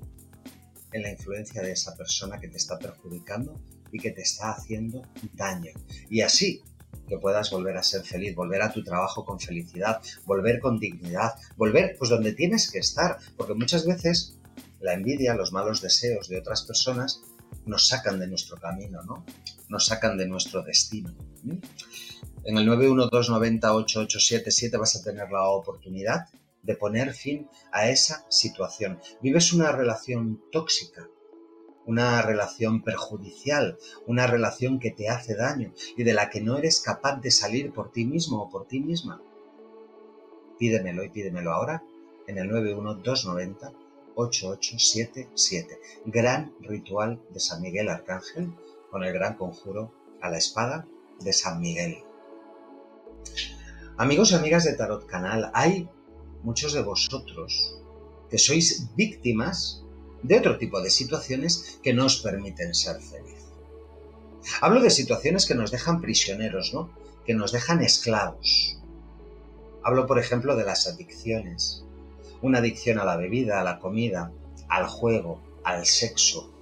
[0.91, 3.59] en la influencia de esa persona que te está perjudicando
[3.91, 5.01] y que te está haciendo
[5.33, 5.71] daño.
[6.11, 6.61] Y así
[7.09, 11.33] que puedas volver a ser feliz, volver a tu trabajo con felicidad, volver con dignidad,
[11.57, 14.37] volver pues donde tienes que estar, porque muchas veces
[14.79, 17.21] la envidia, los malos deseos de otras personas
[17.65, 19.25] nos sacan de nuestro camino, ¿no?
[19.67, 21.13] Nos sacan de nuestro destino.
[22.45, 26.27] En el 912908877 vas a tener la oportunidad
[26.61, 28.99] de poner fin a esa situación.
[29.21, 31.07] Vives una relación tóxica,
[31.89, 36.81] una relación perjudicial, una relación que te hace daño y de la que no eres
[36.81, 39.19] capaz de salir por ti mismo o por ti misma.
[40.59, 41.81] Pídemelo y pídemelo ahora
[42.27, 43.73] en el 91290
[44.13, 45.79] 8877.
[46.05, 48.53] Gran ritual de San Miguel Arcángel
[48.91, 50.85] con el gran conjuro a la espada
[51.21, 52.03] de San Miguel.
[53.97, 55.89] Amigos y amigas de Tarot Canal, hay
[56.43, 57.79] muchos de vosotros
[58.29, 59.83] que sois víctimas
[60.23, 63.45] de otro tipo de situaciones que no os permiten ser feliz.
[64.61, 66.91] Hablo de situaciones que nos dejan prisioneros, ¿no?
[67.25, 68.77] Que nos dejan esclavos.
[69.83, 71.85] Hablo, por ejemplo, de las adicciones,
[72.41, 74.31] una adicción a la bebida, a la comida,
[74.67, 76.53] al juego, al sexo.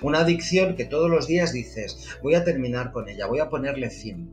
[0.00, 3.90] Una adicción que todos los días dices, voy a terminar con ella, voy a ponerle
[3.90, 4.30] fin.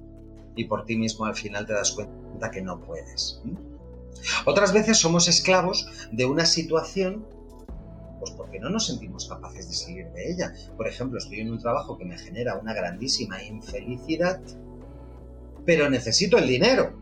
[0.55, 3.41] Y por ti mismo al final te das cuenta que no puedes.
[4.45, 7.25] Otras veces somos esclavos de una situación
[8.21, 10.53] pues porque no nos sentimos capaces de salir de ella.
[10.77, 14.39] Por ejemplo, estoy en un trabajo que me genera una grandísima infelicidad,
[15.65, 16.93] pero necesito el dinero.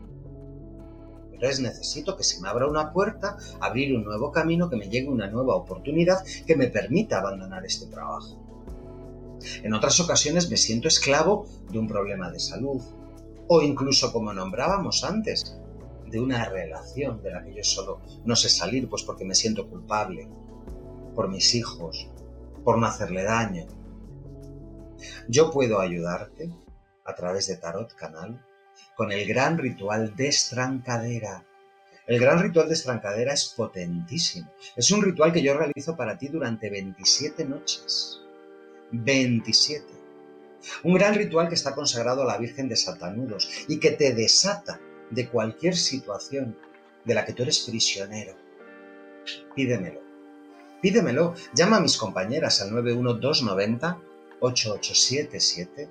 [1.30, 5.08] Entonces necesito que se me abra una puerta, abrir un nuevo camino, que me llegue
[5.08, 8.40] una nueva oportunidad que me permita abandonar este trabajo.
[9.62, 12.82] En otras ocasiones me siento esclavo de un problema de salud
[13.48, 15.58] o incluso como nombrábamos antes,
[16.10, 19.68] de una relación de la que yo solo no sé salir pues porque me siento
[19.68, 20.28] culpable,
[21.14, 22.08] por mis hijos,
[22.64, 23.66] por no hacerle daño.
[25.28, 26.50] Yo puedo ayudarte
[27.04, 28.44] a través de Tarot Canal
[28.96, 31.44] con el gran ritual de estrancadera.
[32.06, 34.50] El gran ritual de estrancadera es potentísimo.
[34.76, 38.20] Es un ritual que yo realizo para ti durante 27 noches.
[38.92, 39.86] 27.
[40.84, 44.80] Un gran ritual que está consagrado a la Virgen de Satanudos y que te desata
[45.10, 46.58] de cualquier situación
[47.04, 48.34] de la que tú eres prisionero.
[49.54, 50.09] Pídemelo.
[50.80, 51.34] Pídemelo.
[51.54, 54.00] Llama a mis compañeras al 91290
[54.40, 55.88] 8877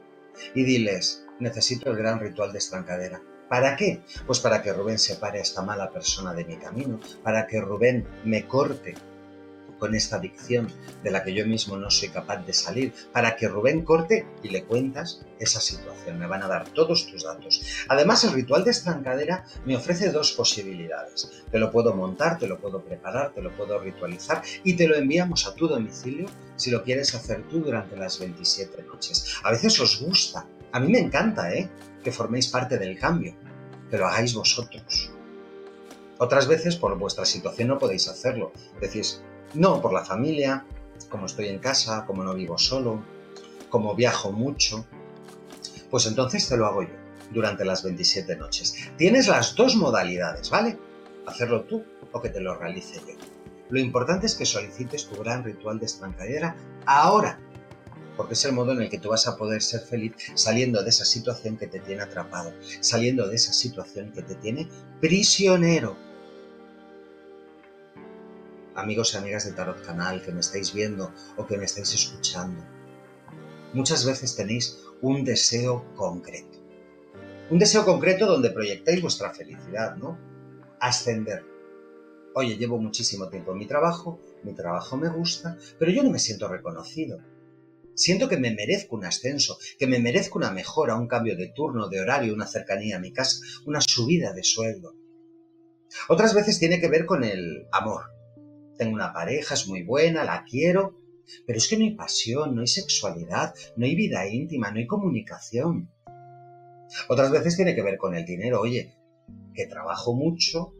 [0.56, 3.21] y diles, necesito el gran ritual de estancadera.
[3.47, 4.02] ¿Para qué?
[4.28, 8.08] Pues para que Rubén separe a esta mala persona de mi camino, para que Rubén
[8.23, 8.95] me corte
[9.79, 10.71] con esta adicción
[11.03, 14.49] de la que yo mismo no soy capaz de salir, para que Rubén corte y
[14.49, 16.19] le cuentas esa situación.
[16.19, 17.63] Me van a dar todos tus datos.
[17.87, 21.31] Además, el ritual de estancadera me ofrece dos posibilidades.
[21.51, 24.95] Te lo puedo montar, te lo puedo preparar, te lo puedo ritualizar y te lo
[24.95, 29.37] enviamos a tu domicilio si lo quieres hacer tú durante las 27 noches.
[29.43, 31.67] A veces os gusta a mí me encanta, ¿eh?
[32.03, 33.33] Que forméis parte del cambio,
[33.89, 35.12] pero hagáis vosotros.
[36.19, 38.51] Otras veces por vuestra situación no podéis hacerlo.
[38.79, 39.21] Decís,
[39.54, 40.65] no, por la familia,
[41.10, 43.04] como estoy en casa, como no vivo solo,
[43.69, 44.85] como viajo mucho.
[45.89, 46.95] Pues entonces te lo hago yo,
[47.31, 48.75] durante las 27 noches.
[48.97, 50.77] Tienes las dos modalidades, ¿vale?
[51.25, 53.13] Hacerlo tú o que te lo realice yo.
[53.69, 57.39] Lo importante es que solicites tu gran ritual de estrancadera ahora,
[58.17, 60.89] porque es el modo en el que tú vas a poder ser feliz saliendo de
[60.89, 64.67] esa situación que te tiene atrapado, saliendo de esa situación que te tiene
[65.00, 65.95] prisionero.
[68.80, 72.63] Amigos y amigas de Tarot Canal que me estáis viendo o que me estáis escuchando,
[73.73, 76.58] muchas veces tenéis un deseo concreto.
[77.50, 80.17] Un deseo concreto donde proyectáis vuestra felicidad, ¿no?
[80.80, 81.44] Ascender.
[82.36, 86.19] Oye, llevo muchísimo tiempo en mi trabajo, mi trabajo me gusta, pero yo no me
[86.19, 87.19] siento reconocido.
[87.96, 91.90] Siento que me merezco un ascenso, que me merezco una mejora, un cambio de turno,
[91.90, 94.96] de horario, una cercanía a mi casa, una subida de sueldo.
[96.08, 98.18] Otras veces tiene que ver con el amor.
[98.80, 100.98] Tengo una pareja, es muy buena, la quiero,
[101.46, 104.88] pero es que no hay pasión, no hay sexualidad, no hay vida íntima, no hay
[104.88, 105.92] comunicación.
[107.10, 108.62] Otras veces tiene que ver con el dinero.
[108.62, 108.96] Oye,
[109.54, 110.73] que trabajo mucho,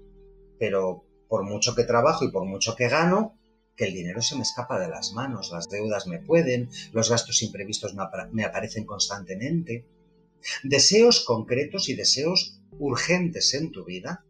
[0.58, 3.38] pero por mucho que trabajo y por mucho que gano,
[3.76, 7.44] que el dinero se me escapa de las manos, las deudas me pueden, los gastos
[7.44, 7.94] imprevistos
[8.32, 9.86] me, aparecen constantemente.
[10.64, 14.24] Deseos concretos y deseos urgentes en tu vida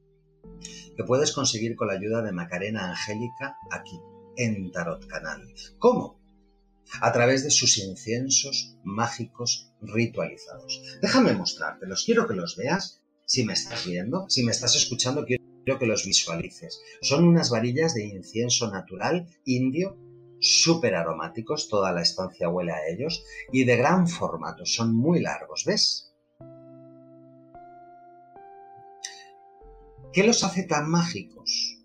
[0.96, 4.00] que puedes conseguir con la ayuda de Macarena Angélica aquí,
[4.36, 5.42] en Tarot Canal.
[5.78, 6.20] ¿Cómo?
[7.02, 10.82] A través de sus inciensos mágicos ritualizados.
[11.02, 13.02] Déjame mostrártelos, quiero que los veas.
[13.26, 16.82] Si me estás viendo, si me estás escuchando, quiero que los visualices.
[17.02, 19.98] Son unas varillas de incienso natural indio,
[20.40, 25.64] súper aromáticos, toda la estancia huele a ellos, y de gran formato, son muy largos,
[25.66, 26.09] ¿ves?
[30.12, 31.78] ¿Qué los hace tan mágicos?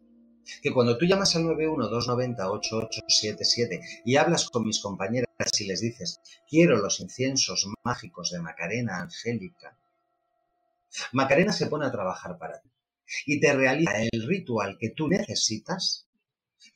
[0.63, 6.79] Que cuando tú llamas al 912908877 y hablas con mis compañeras y les dices, quiero
[6.79, 9.77] los inciensos mágicos de Macarena Angélica,
[11.13, 12.71] Macarena se pone a trabajar para ti
[13.27, 16.09] y te realiza el ritual que tú necesitas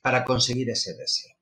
[0.03, 1.35] para conseguir ese deseo.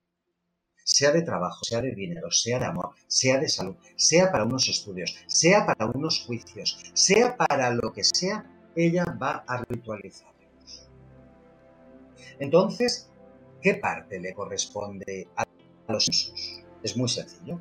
[0.85, 4.69] Sea de trabajo, sea de dinero, sea de amor, sea de salud, sea para unos
[4.69, 10.89] estudios, sea para unos juicios, sea para lo que sea, ella va a ritualizarlos.
[12.39, 13.11] Entonces,
[13.63, 15.45] ¿qué parte le corresponde a
[15.89, 16.63] los usos?
[16.83, 17.59] Es muy sencillo.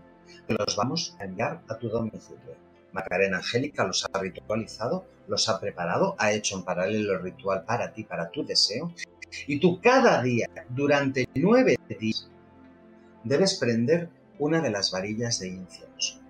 [0.48, 2.56] Los vamos a enviar a tu domicilio.
[2.92, 7.94] Macarena Angélica los ha ritualizado, los ha preparado, ha hecho en paralelo el ritual para
[7.94, 8.94] ti, para tu deseo.
[9.48, 12.30] Y tú cada día, durante nueve días,
[13.24, 16.25] debes prender una de las varillas de incienso.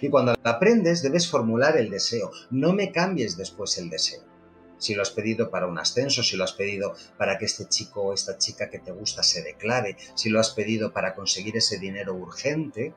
[0.00, 2.30] Y cuando la prendes, debes formular el deseo.
[2.50, 4.22] No me cambies después el deseo.
[4.78, 8.02] Si lo has pedido para un ascenso, si lo has pedido para que este chico
[8.02, 11.78] o esta chica que te gusta se declare, si lo has pedido para conseguir ese
[11.78, 12.94] dinero urgente,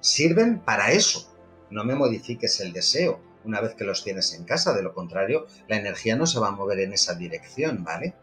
[0.00, 1.32] sirven para eso,
[1.70, 5.46] no me modifiques el deseo una vez que los tienes en casa, de lo contrario,
[5.68, 8.14] la energía no se va a mover en esa dirección, ¿vale?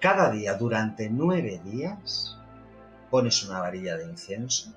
[0.00, 2.36] Cada día, durante nueve días,
[3.10, 4.74] pones una varilla de incienso,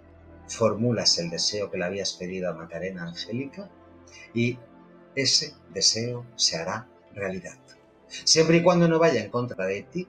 [0.47, 3.69] formulas el deseo que le habías pedido a Macarena Angélica
[4.33, 4.57] y
[5.15, 7.57] ese deseo se hará realidad.
[8.07, 10.07] Siempre y cuando no vaya en contra de ti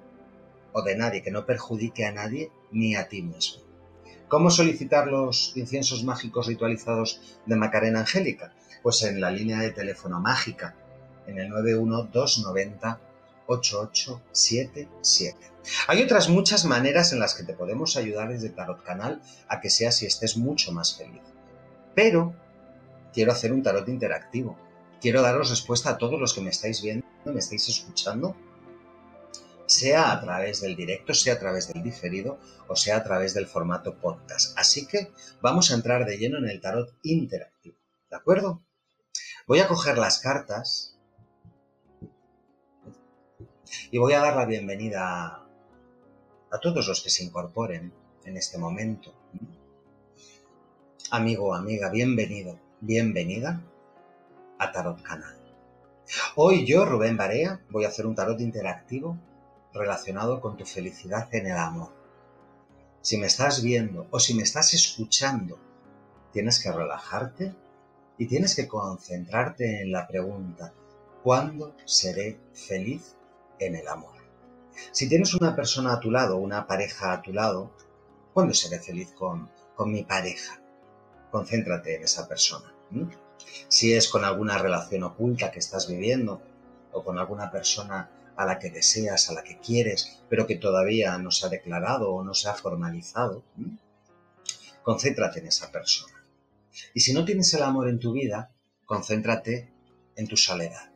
[0.73, 3.63] o de nadie, que no perjudique a nadie ni a ti mismo.
[4.29, 8.53] ¿Cómo solicitar los inciensos mágicos ritualizados de Macarena Angélica?
[8.83, 10.77] Pues en la línea de teléfono mágica,
[11.27, 13.01] en el 91290
[13.49, 15.51] 8877.
[15.87, 19.71] Hay otras muchas maneras en las que te podemos ayudar desde Tarot Canal a que
[19.71, 21.23] seas y estés mucho más feliz.
[21.95, 22.35] Pero
[23.13, 24.59] quiero hacer un tarot interactivo.
[25.01, 28.37] Quiero daros respuesta a todos los que me estáis viendo, me estáis escuchando
[29.69, 32.39] sea a través del directo, sea a través del diferido
[32.69, 34.59] o sea a través del formato podcast.
[34.59, 37.77] Así que vamos a entrar de lleno en el tarot interactivo.
[38.11, 38.63] ¿De acuerdo?
[39.47, 40.99] Voy a coger las cartas
[43.91, 45.48] y voy a dar la bienvenida
[46.51, 47.93] a todos los que se incorporen
[48.25, 49.13] en este momento.
[51.11, 53.63] Amigo amiga, bienvenido, bienvenida
[54.59, 55.37] a Tarot Canal.
[56.37, 59.19] Hoy yo, Rubén Barea, voy a hacer un tarot interactivo
[59.75, 61.93] relacionado con tu felicidad en el amor.
[63.03, 65.59] Si me estás viendo o si me estás escuchando,
[66.33, 67.55] tienes que relajarte
[68.17, 70.73] y tienes que concentrarte en la pregunta,
[71.23, 73.15] ¿cuándo seré feliz
[73.59, 74.18] en el amor?
[74.93, 77.73] Si tienes una persona a tu lado, una pareja a tu lado,
[78.33, 80.61] ¿cuándo seré feliz con, con mi pareja?
[81.31, 82.73] Concéntrate en esa persona.
[83.69, 86.43] Si es con alguna relación oculta que estás viviendo
[86.93, 91.19] o con alguna persona a la que deseas, a la que quieres, pero que todavía
[91.19, 93.45] no se ha declarado o no se ha formalizado,
[94.83, 96.25] concéntrate en esa persona.
[96.95, 98.53] Y si no tienes el amor en tu vida,
[98.87, 99.73] concéntrate
[100.17, 100.88] en tu soledad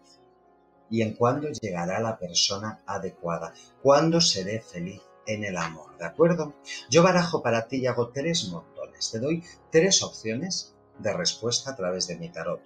[0.92, 6.54] y en cuándo llegará la persona adecuada, cuándo seré feliz en el amor, ¿de acuerdo?
[6.88, 11.76] Yo barajo para ti y hago tres montones, te doy tres opciones de respuesta a
[11.76, 12.62] través de mi tarot.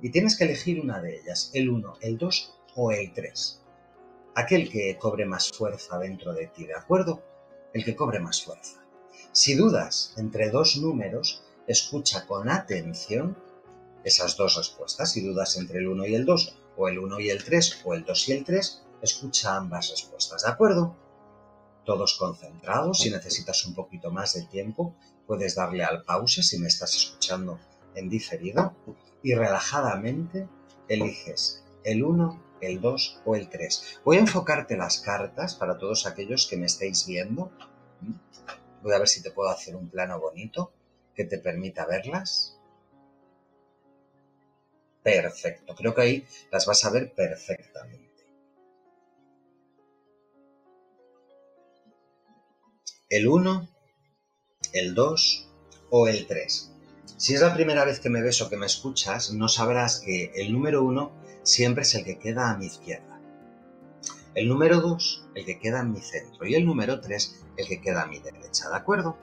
[0.00, 3.62] Y tienes que elegir una de ellas, el 1, el 2 o el 3
[4.34, 7.22] aquel que cobre más fuerza dentro de ti, ¿de acuerdo?
[7.72, 8.84] El que cobre más fuerza.
[9.32, 13.36] Si dudas entre dos números, escucha con atención
[14.04, 15.12] esas dos respuestas.
[15.12, 17.94] Si dudas entre el 1 y el 2, o el 1 y el 3, o
[17.94, 20.96] el 2 y el 3, escucha ambas respuestas, ¿de acuerdo?
[21.84, 24.94] Todos concentrados, si necesitas un poquito más de tiempo,
[25.26, 27.58] puedes darle al pause si me estás escuchando
[27.94, 28.74] en diferido
[29.22, 30.48] y relajadamente
[30.88, 34.00] eliges el 1, el 2 o el 3.
[34.04, 37.50] Voy a enfocarte las cartas para todos aquellos que me estéis viendo.
[38.82, 40.72] Voy a ver si te puedo hacer un plano bonito
[41.14, 42.51] que te permita verlas.
[45.02, 48.24] Perfecto, creo que ahí las vas a ver perfectamente.
[53.08, 53.68] El 1,
[54.72, 55.48] el 2
[55.90, 56.72] o el 3.
[57.16, 60.32] Si es la primera vez que me ves o que me escuchas, no sabrás que
[60.34, 63.20] el número 1 siempre es el que queda a mi izquierda.
[64.34, 66.46] El número 2, el que queda en mi centro.
[66.46, 68.70] Y el número 3, el que queda a mi derecha.
[68.70, 69.18] ¿De acuerdo?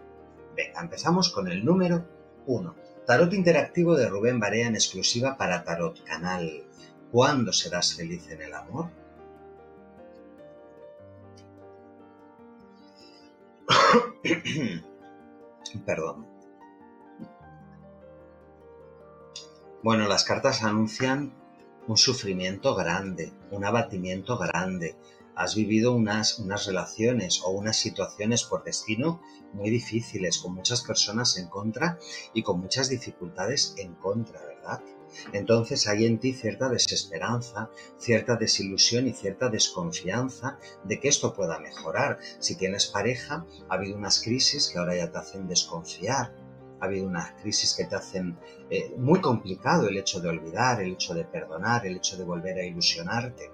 [0.56, 2.08] Venga, empezamos con el número
[2.46, 2.76] 1.
[3.10, 6.64] Tarot interactivo de Rubén Barea en exclusiva para Tarot Canal.
[7.12, 8.92] ¿Cuándo serás feliz en el amor?
[15.88, 16.28] Perdón.
[19.82, 21.34] Bueno, las cartas anuncian
[21.88, 24.96] un sufrimiento grande, un abatimiento grande.
[25.40, 29.22] Has vivido unas, unas relaciones o unas situaciones por destino
[29.54, 31.98] muy difíciles, con muchas personas en contra
[32.34, 34.82] y con muchas dificultades en contra, ¿verdad?
[35.32, 41.58] Entonces hay en ti cierta desesperanza, cierta desilusión y cierta desconfianza de que esto pueda
[41.58, 42.20] mejorar.
[42.40, 46.36] Si tienes pareja, ha habido unas crisis que ahora ya te hacen desconfiar,
[46.82, 48.38] ha habido unas crisis que te hacen
[48.70, 52.58] eh, muy complicado el hecho de olvidar, el hecho de perdonar, el hecho de volver
[52.58, 53.52] a ilusionarte.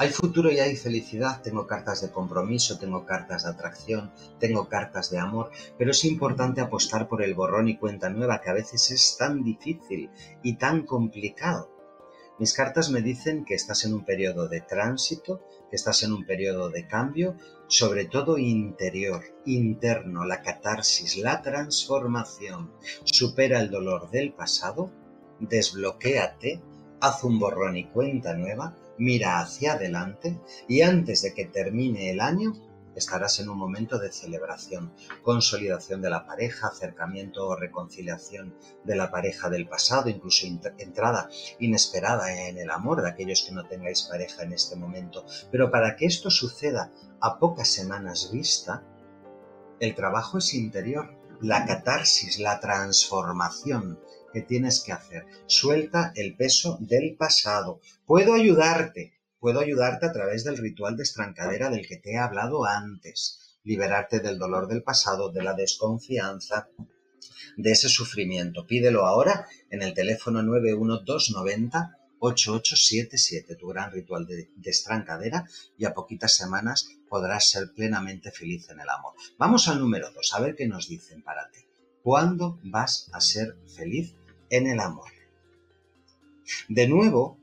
[0.00, 5.10] Hay futuro y hay felicidad, tengo cartas de compromiso, tengo cartas de atracción, tengo cartas
[5.10, 8.90] de amor, pero es importante apostar por el borrón y cuenta nueva que a veces
[8.92, 10.08] es tan difícil
[10.42, 11.70] y tan complicado.
[12.38, 16.24] Mis cartas me dicen que estás en un periodo de tránsito, que estás en un
[16.24, 17.36] periodo de cambio,
[17.66, 22.72] sobre todo interior, interno, la catarsis, la transformación.
[23.04, 24.90] Supera el dolor del pasado,
[25.40, 26.62] desbloquéate,
[27.02, 30.38] haz un borrón y cuenta nueva, mira hacia adelante
[30.68, 32.52] y antes de que termine el año
[32.94, 34.92] estarás en un momento de celebración,
[35.22, 40.46] consolidación de la pareja, acercamiento o reconciliación de la pareja del pasado, incluso
[40.78, 41.30] entrada
[41.60, 45.24] inesperada en el amor de aquellos que no tengáis pareja en este momento.
[45.50, 48.84] Pero para que esto suceda a pocas semanas vista,
[49.78, 53.98] el trabajo es interior, la catarsis, la transformación
[54.32, 55.26] que tienes que hacer.
[55.46, 57.80] Suelta el peso del pasado.
[58.06, 62.66] Puedo ayudarte, Puedo ayudarte a través del ritual de estrancadera del que te he hablado
[62.66, 66.68] antes, liberarte del dolor del pasado, de la desconfianza,
[67.56, 68.66] de ese sufrimiento.
[68.66, 75.46] Pídelo ahora en el teléfono 91290 8877, tu gran ritual de, de, estrancadera,
[75.78, 79.14] y a poquitas semanas podrás ser plenamente feliz en el amor.
[79.38, 81.60] Vamos al número 2, a ver qué nos dicen para ti.
[82.02, 84.14] ¿Cuándo vas a ser feliz
[84.50, 85.10] en el amor?
[86.68, 87.38] De nuevo,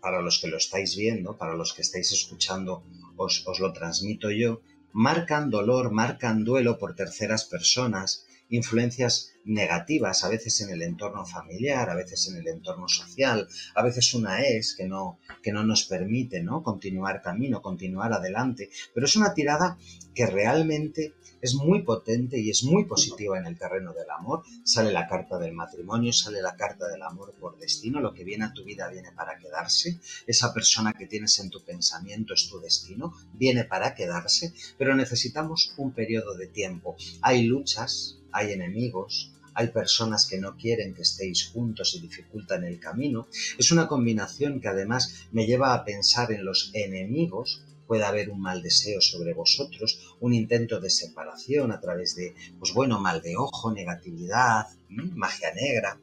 [0.00, 2.84] para los que lo estáis viendo, para los que estáis escuchando,
[3.16, 4.60] os, lo transmito yo,
[4.92, 11.90] marcan dolor, marcan duelo por terceras personas, influencias negativas, a veces en el entorno familiar,
[11.90, 15.84] a veces en el entorno social, a veces una es que no, que no nos
[15.84, 16.62] permite ¿no?
[16.62, 19.78] continuar camino, continuar adelante, pero es una tirada
[20.14, 24.42] que realmente es muy potente y es muy positiva en el terreno del amor.
[24.64, 28.44] Sale la carta del matrimonio, sale la carta del amor por destino, lo que viene
[28.44, 32.60] a tu vida viene para quedarse, esa persona que tienes en tu pensamiento es tu
[32.60, 36.96] destino, viene para quedarse, pero necesitamos un periodo de tiempo.
[37.22, 42.78] Hay luchas, hay enemigos, hay personas que no quieren que estéis juntos y dificultan el
[42.78, 43.26] camino.
[43.58, 47.64] Es una combinación que además me lleva a pensar en los enemigos.
[47.88, 52.74] Puede haber un mal deseo sobre vosotros, un intento de separación a través de, pues
[52.74, 55.98] bueno, mal de ojo, negatividad, magia negra.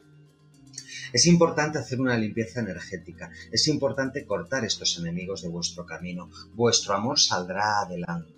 [1.13, 6.29] Es importante hacer una limpieza energética, es importante cortar estos enemigos de vuestro camino.
[6.55, 8.33] Vuestro amor saldrá adelante.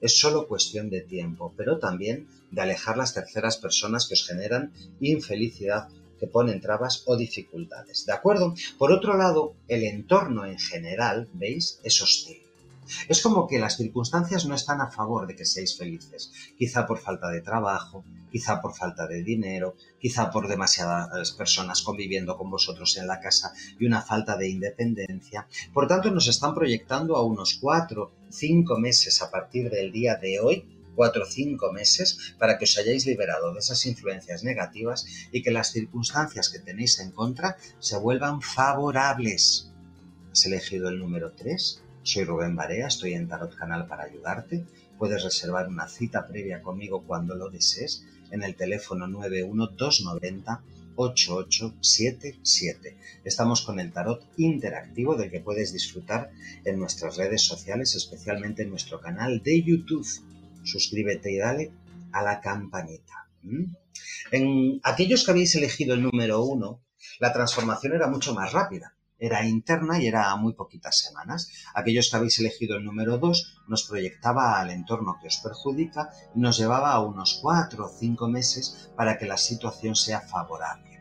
[0.00, 4.72] Es solo cuestión de tiempo, pero también de alejar las terceras personas que os generan
[5.00, 5.88] infelicidad,
[6.18, 8.06] que ponen trabas o dificultades.
[8.06, 8.54] ¿De acuerdo?
[8.78, 11.80] Por otro lado, el entorno en general, ¿veis?
[11.82, 12.42] Es hostil.
[13.08, 16.98] Es como que las circunstancias no están a favor de que seáis felices, quizá por
[16.98, 22.96] falta de trabajo, quizá por falta de dinero, quizá por demasiadas personas conviviendo con vosotros
[22.96, 25.46] en la casa y una falta de independencia.
[25.72, 30.40] Por tanto, nos están proyectando a unos cuatro, cinco meses a partir del día de
[30.40, 30.64] hoy
[30.94, 35.50] cuatro o cinco meses para que os hayáis liberado de esas influencias negativas y que
[35.50, 39.70] las circunstancias que tenéis en contra se vuelvan favorables.
[40.30, 41.82] Has elegido el número 3.
[42.04, 44.64] Soy Rubén Barea, estoy en Tarot Canal para ayudarte.
[44.98, 50.62] Puedes reservar una cita previa conmigo cuando lo desees en el teléfono 91290
[50.96, 52.96] 8877.
[53.24, 56.32] Estamos con el tarot interactivo del que puedes disfrutar
[56.64, 60.04] en nuestras redes sociales, especialmente en nuestro canal de YouTube.
[60.64, 61.70] Suscríbete y dale
[62.10, 63.28] a la campanita.
[64.32, 66.80] En aquellos que habéis elegido el número uno,
[67.20, 71.48] la transformación era mucho más rápida era interna y era a muy poquitas semanas.
[71.74, 76.40] Aquellos que habéis elegido el número 2 nos proyectaba al entorno que os perjudica y
[76.40, 80.98] nos llevaba a unos 4 o 5 meses para que la situación sea favorable.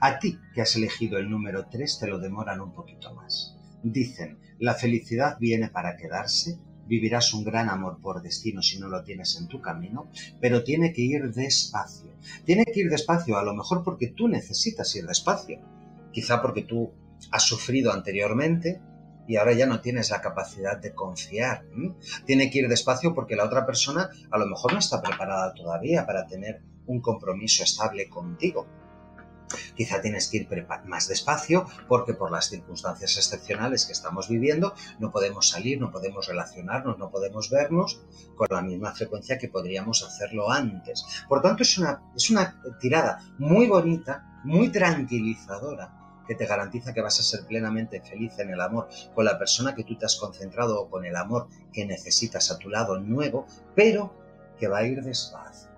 [0.00, 3.56] A ti que has elegido el número 3 te lo demoran un poquito más.
[3.82, 9.02] Dicen, la felicidad viene para quedarse, vivirás un gran amor por destino si no lo
[9.02, 10.10] tienes en tu camino,
[10.42, 12.12] pero tiene que ir despacio.
[12.44, 15.58] Tiene que ir despacio, a lo mejor porque tú necesitas ir despacio.
[16.12, 16.92] Quizá porque tú
[17.30, 18.80] has sufrido anteriormente
[19.26, 21.64] y ahora ya no tienes la capacidad de confiar.
[22.24, 26.06] Tiene que ir despacio porque la otra persona a lo mejor no está preparada todavía
[26.06, 28.66] para tener un compromiso estable contigo.
[29.76, 35.12] Quizá tienes que ir más despacio porque por las circunstancias excepcionales que estamos viviendo no
[35.12, 38.00] podemos salir, no podemos relacionarnos, no podemos vernos
[38.34, 41.04] con la misma frecuencia que podríamos hacerlo antes.
[41.28, 47.00] Por tanto, es una, es una tirada muy bonita, muy tranquilizadora que te garantiza que
[47.00, 50.16] vas a ser plenamente feliz en el amor con la persona que tú te has
[50.16, 54.14] concentrado o con el amor que necesitas a tu lado nuevo, pero
[54.58, 55.70] que va a ir despacio,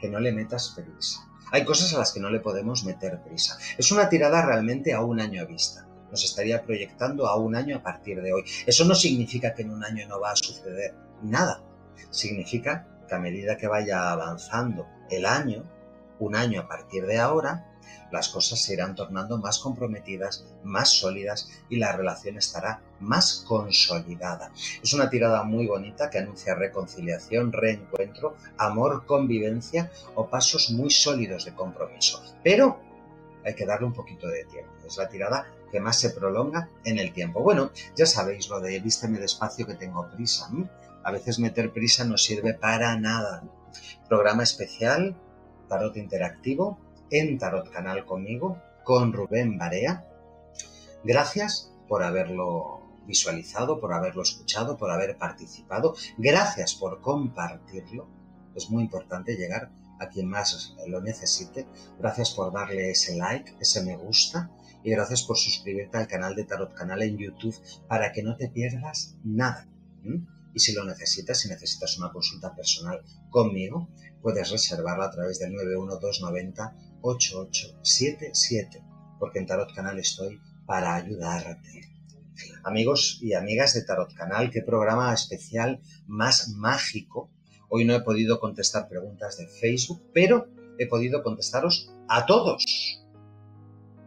[0.00, 1.20] que no le metas prisa.
[1.52, 3.56] Hay cosas a las que no le podemos meter prisa.
[3.78, 5.86] Es una tirada realmente a un año a vista.
[6.10, 8.44] Nos estaría proyectando a un año a partir de hoy.
[8.66, 11.62] Eso no significa que en un año no va a suceder nada.
[12.10, 15.64] Significa que a medida que vaya avanzando el año,
[16.18, 17.75] un año a partir de ahora,
[18.10, 24.52] las cosas se irán tornando más comprometidas, más sólidas y la relación estará más consolidada.
[24.82, 31.44] Es una tirada muy bonita que anuncia reconciliación, reencuentro, amor, convivencia o pasos muy sólidos
[31.44, 32.22] de compromiso.
[32.42, 32.80] Pero
[33.44, 34.72] hay que darle un poquito de tiempo.
[34.86, 37.40] Es la tirada que más se prolonga en el tiempo.
[37.42, 40.48] Bueno, ya sabéis lo de vísteme despacio que tengo prisa.
[41.02, 43.44] A veces meter prisa no sirve para nada.
[44.08, 45.16] Programa especial,
[45.68, 46.78] tarot interactivo,
[47.10, 50.06] en Tarot Canal conmigo, con Rubén Barea.
[51.04, 55.94] Gracias por haberlo visualizado, por haberlo escuchado, por haber participado.
[56.18, 58.08] Gracias por compartirlo.
[58.54, 61.66] Es muy importante llegar a quien más lo necesite.
[61.98, 64.50] Gracias por darle ese like, ese me gusta.
[64.82, 67.56] Y gracias por suscribirte al canal de Tarot Canal en YouTube
[67.88, 69.66] para que no te pierdas nada.
[70.54, 73.88] Y si lo necesitas, si necesitas una consulta personal conmigo,
[74.22, 76.76] puedes reservarla a través del 91290
[77.06, 78.82] 8877,
[79.18, 81.88] porque en Tarot Canal estoy para ayudarte.
[82.64, 87.30] Amigos y amigas de Tarot Canal, qué programa especial más mágico.
[87.68, 90.48] Hoy no he podido contestar preguntas de Facebook, pero
[90.78, 92.64] he podido contestaros a todos.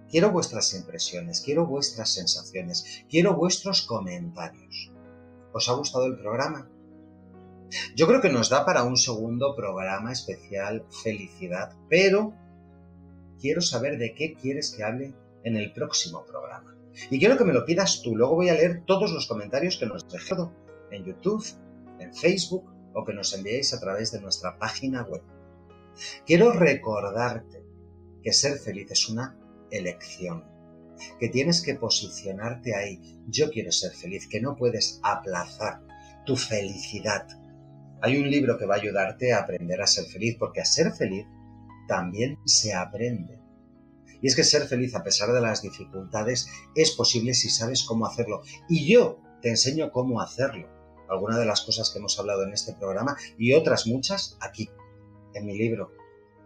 [0.09, 4.91] Quiero vuestras impresiones, quiero vuestras sensaciones, quiero vuestros comentarios.
[5.53, 6.69] ¿Os ha gustado el programa?
[7.95, 12.33] Yo creo que nos da para un segundo programa especial Felicidad, pero
[13.39, 15.13] quiero saber de qué quieres que hable
[15.43, 16.75] en el próximo programa.
[17.09, 18.15] Y quiero que me lo pidas tú.
[18.15, 20.29] Luego voy a leer todos los comentarios que nos has
[20.91, 21.45] en YouTube,
[21.99, 25.21] en Facebook o que nos enviéis a través de nuestra página web.
[26.25, 27.63] Quiero recordarte
[28.23, 29.37] que ser feliz es una
[29.71, 30.43] elección,
[31.19, 32.99] que tienes que posicionarte ahí.
[33.27, 35.81] Yo quiero ser feliz, que no puedes aplazar
[36.25, 37.27] tu felicidad.
[38.01, 40.91] Hay un libro que va a ayudarte a aprender a ser feliz, porque a ser
[40.93, 41.25] feliz
[41.89, 43.41] también se aprende.
[44.21, 48.05] Y es que ser feliz a pesar de las dificultades es posible si sabes cómo
[48.05, 48.43] hacerlo.
[48.69, 50.69] Y yo te enseño cómo hacerlo.
[51.09, 54.69] Algunas de las cosas que hemos hablado en este programa y otras muchas aquí,
[55.33, 55.91] en mi libro,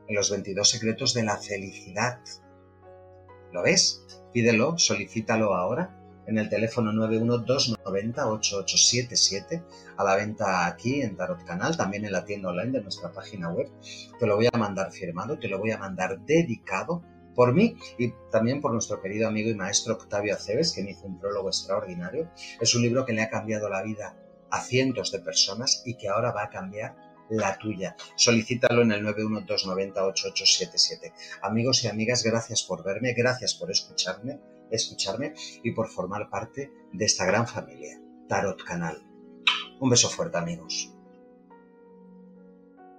[0.07, 2.21] en los 22 secretos de la felicidad.
[3.51, 4.05] ¿Lo ves?
[4.31, 9.63] Pídelo, solicítalo ahora en el teléfono 912908877
[9.97, 13.49] a la venta aquí en Tarot Canal, también en la tienda online de nuestra página
[13.49, 13.69] web.
[14.19, 17.03] Te lo voy a mandar firmado, te lo voy a mandar dedicado
[17.35, 21.05] por mí y también por nuestro querido amigo y maestro Octavio Aceves, que me hizo
[21.05, 22.29] un prólogo extraordinario.
[22.61, 24.15] Es un libro que le ha cambiado la vida
[24.49, 26.95] a cientos de personas y que ahora va a cambiar
[27.29, 27.95] la tuya.
[28.15, 31.13] Solicítalo en el 912908877.
[31.41, 34.39] Amigos y amigas, gracias por verme, gracias por escucharme
[34.75, 39.03] escucharme y por formar parte de esta gran familia, Tarot Canal.
[39.79, 40.92] Un beso fuerte amigos.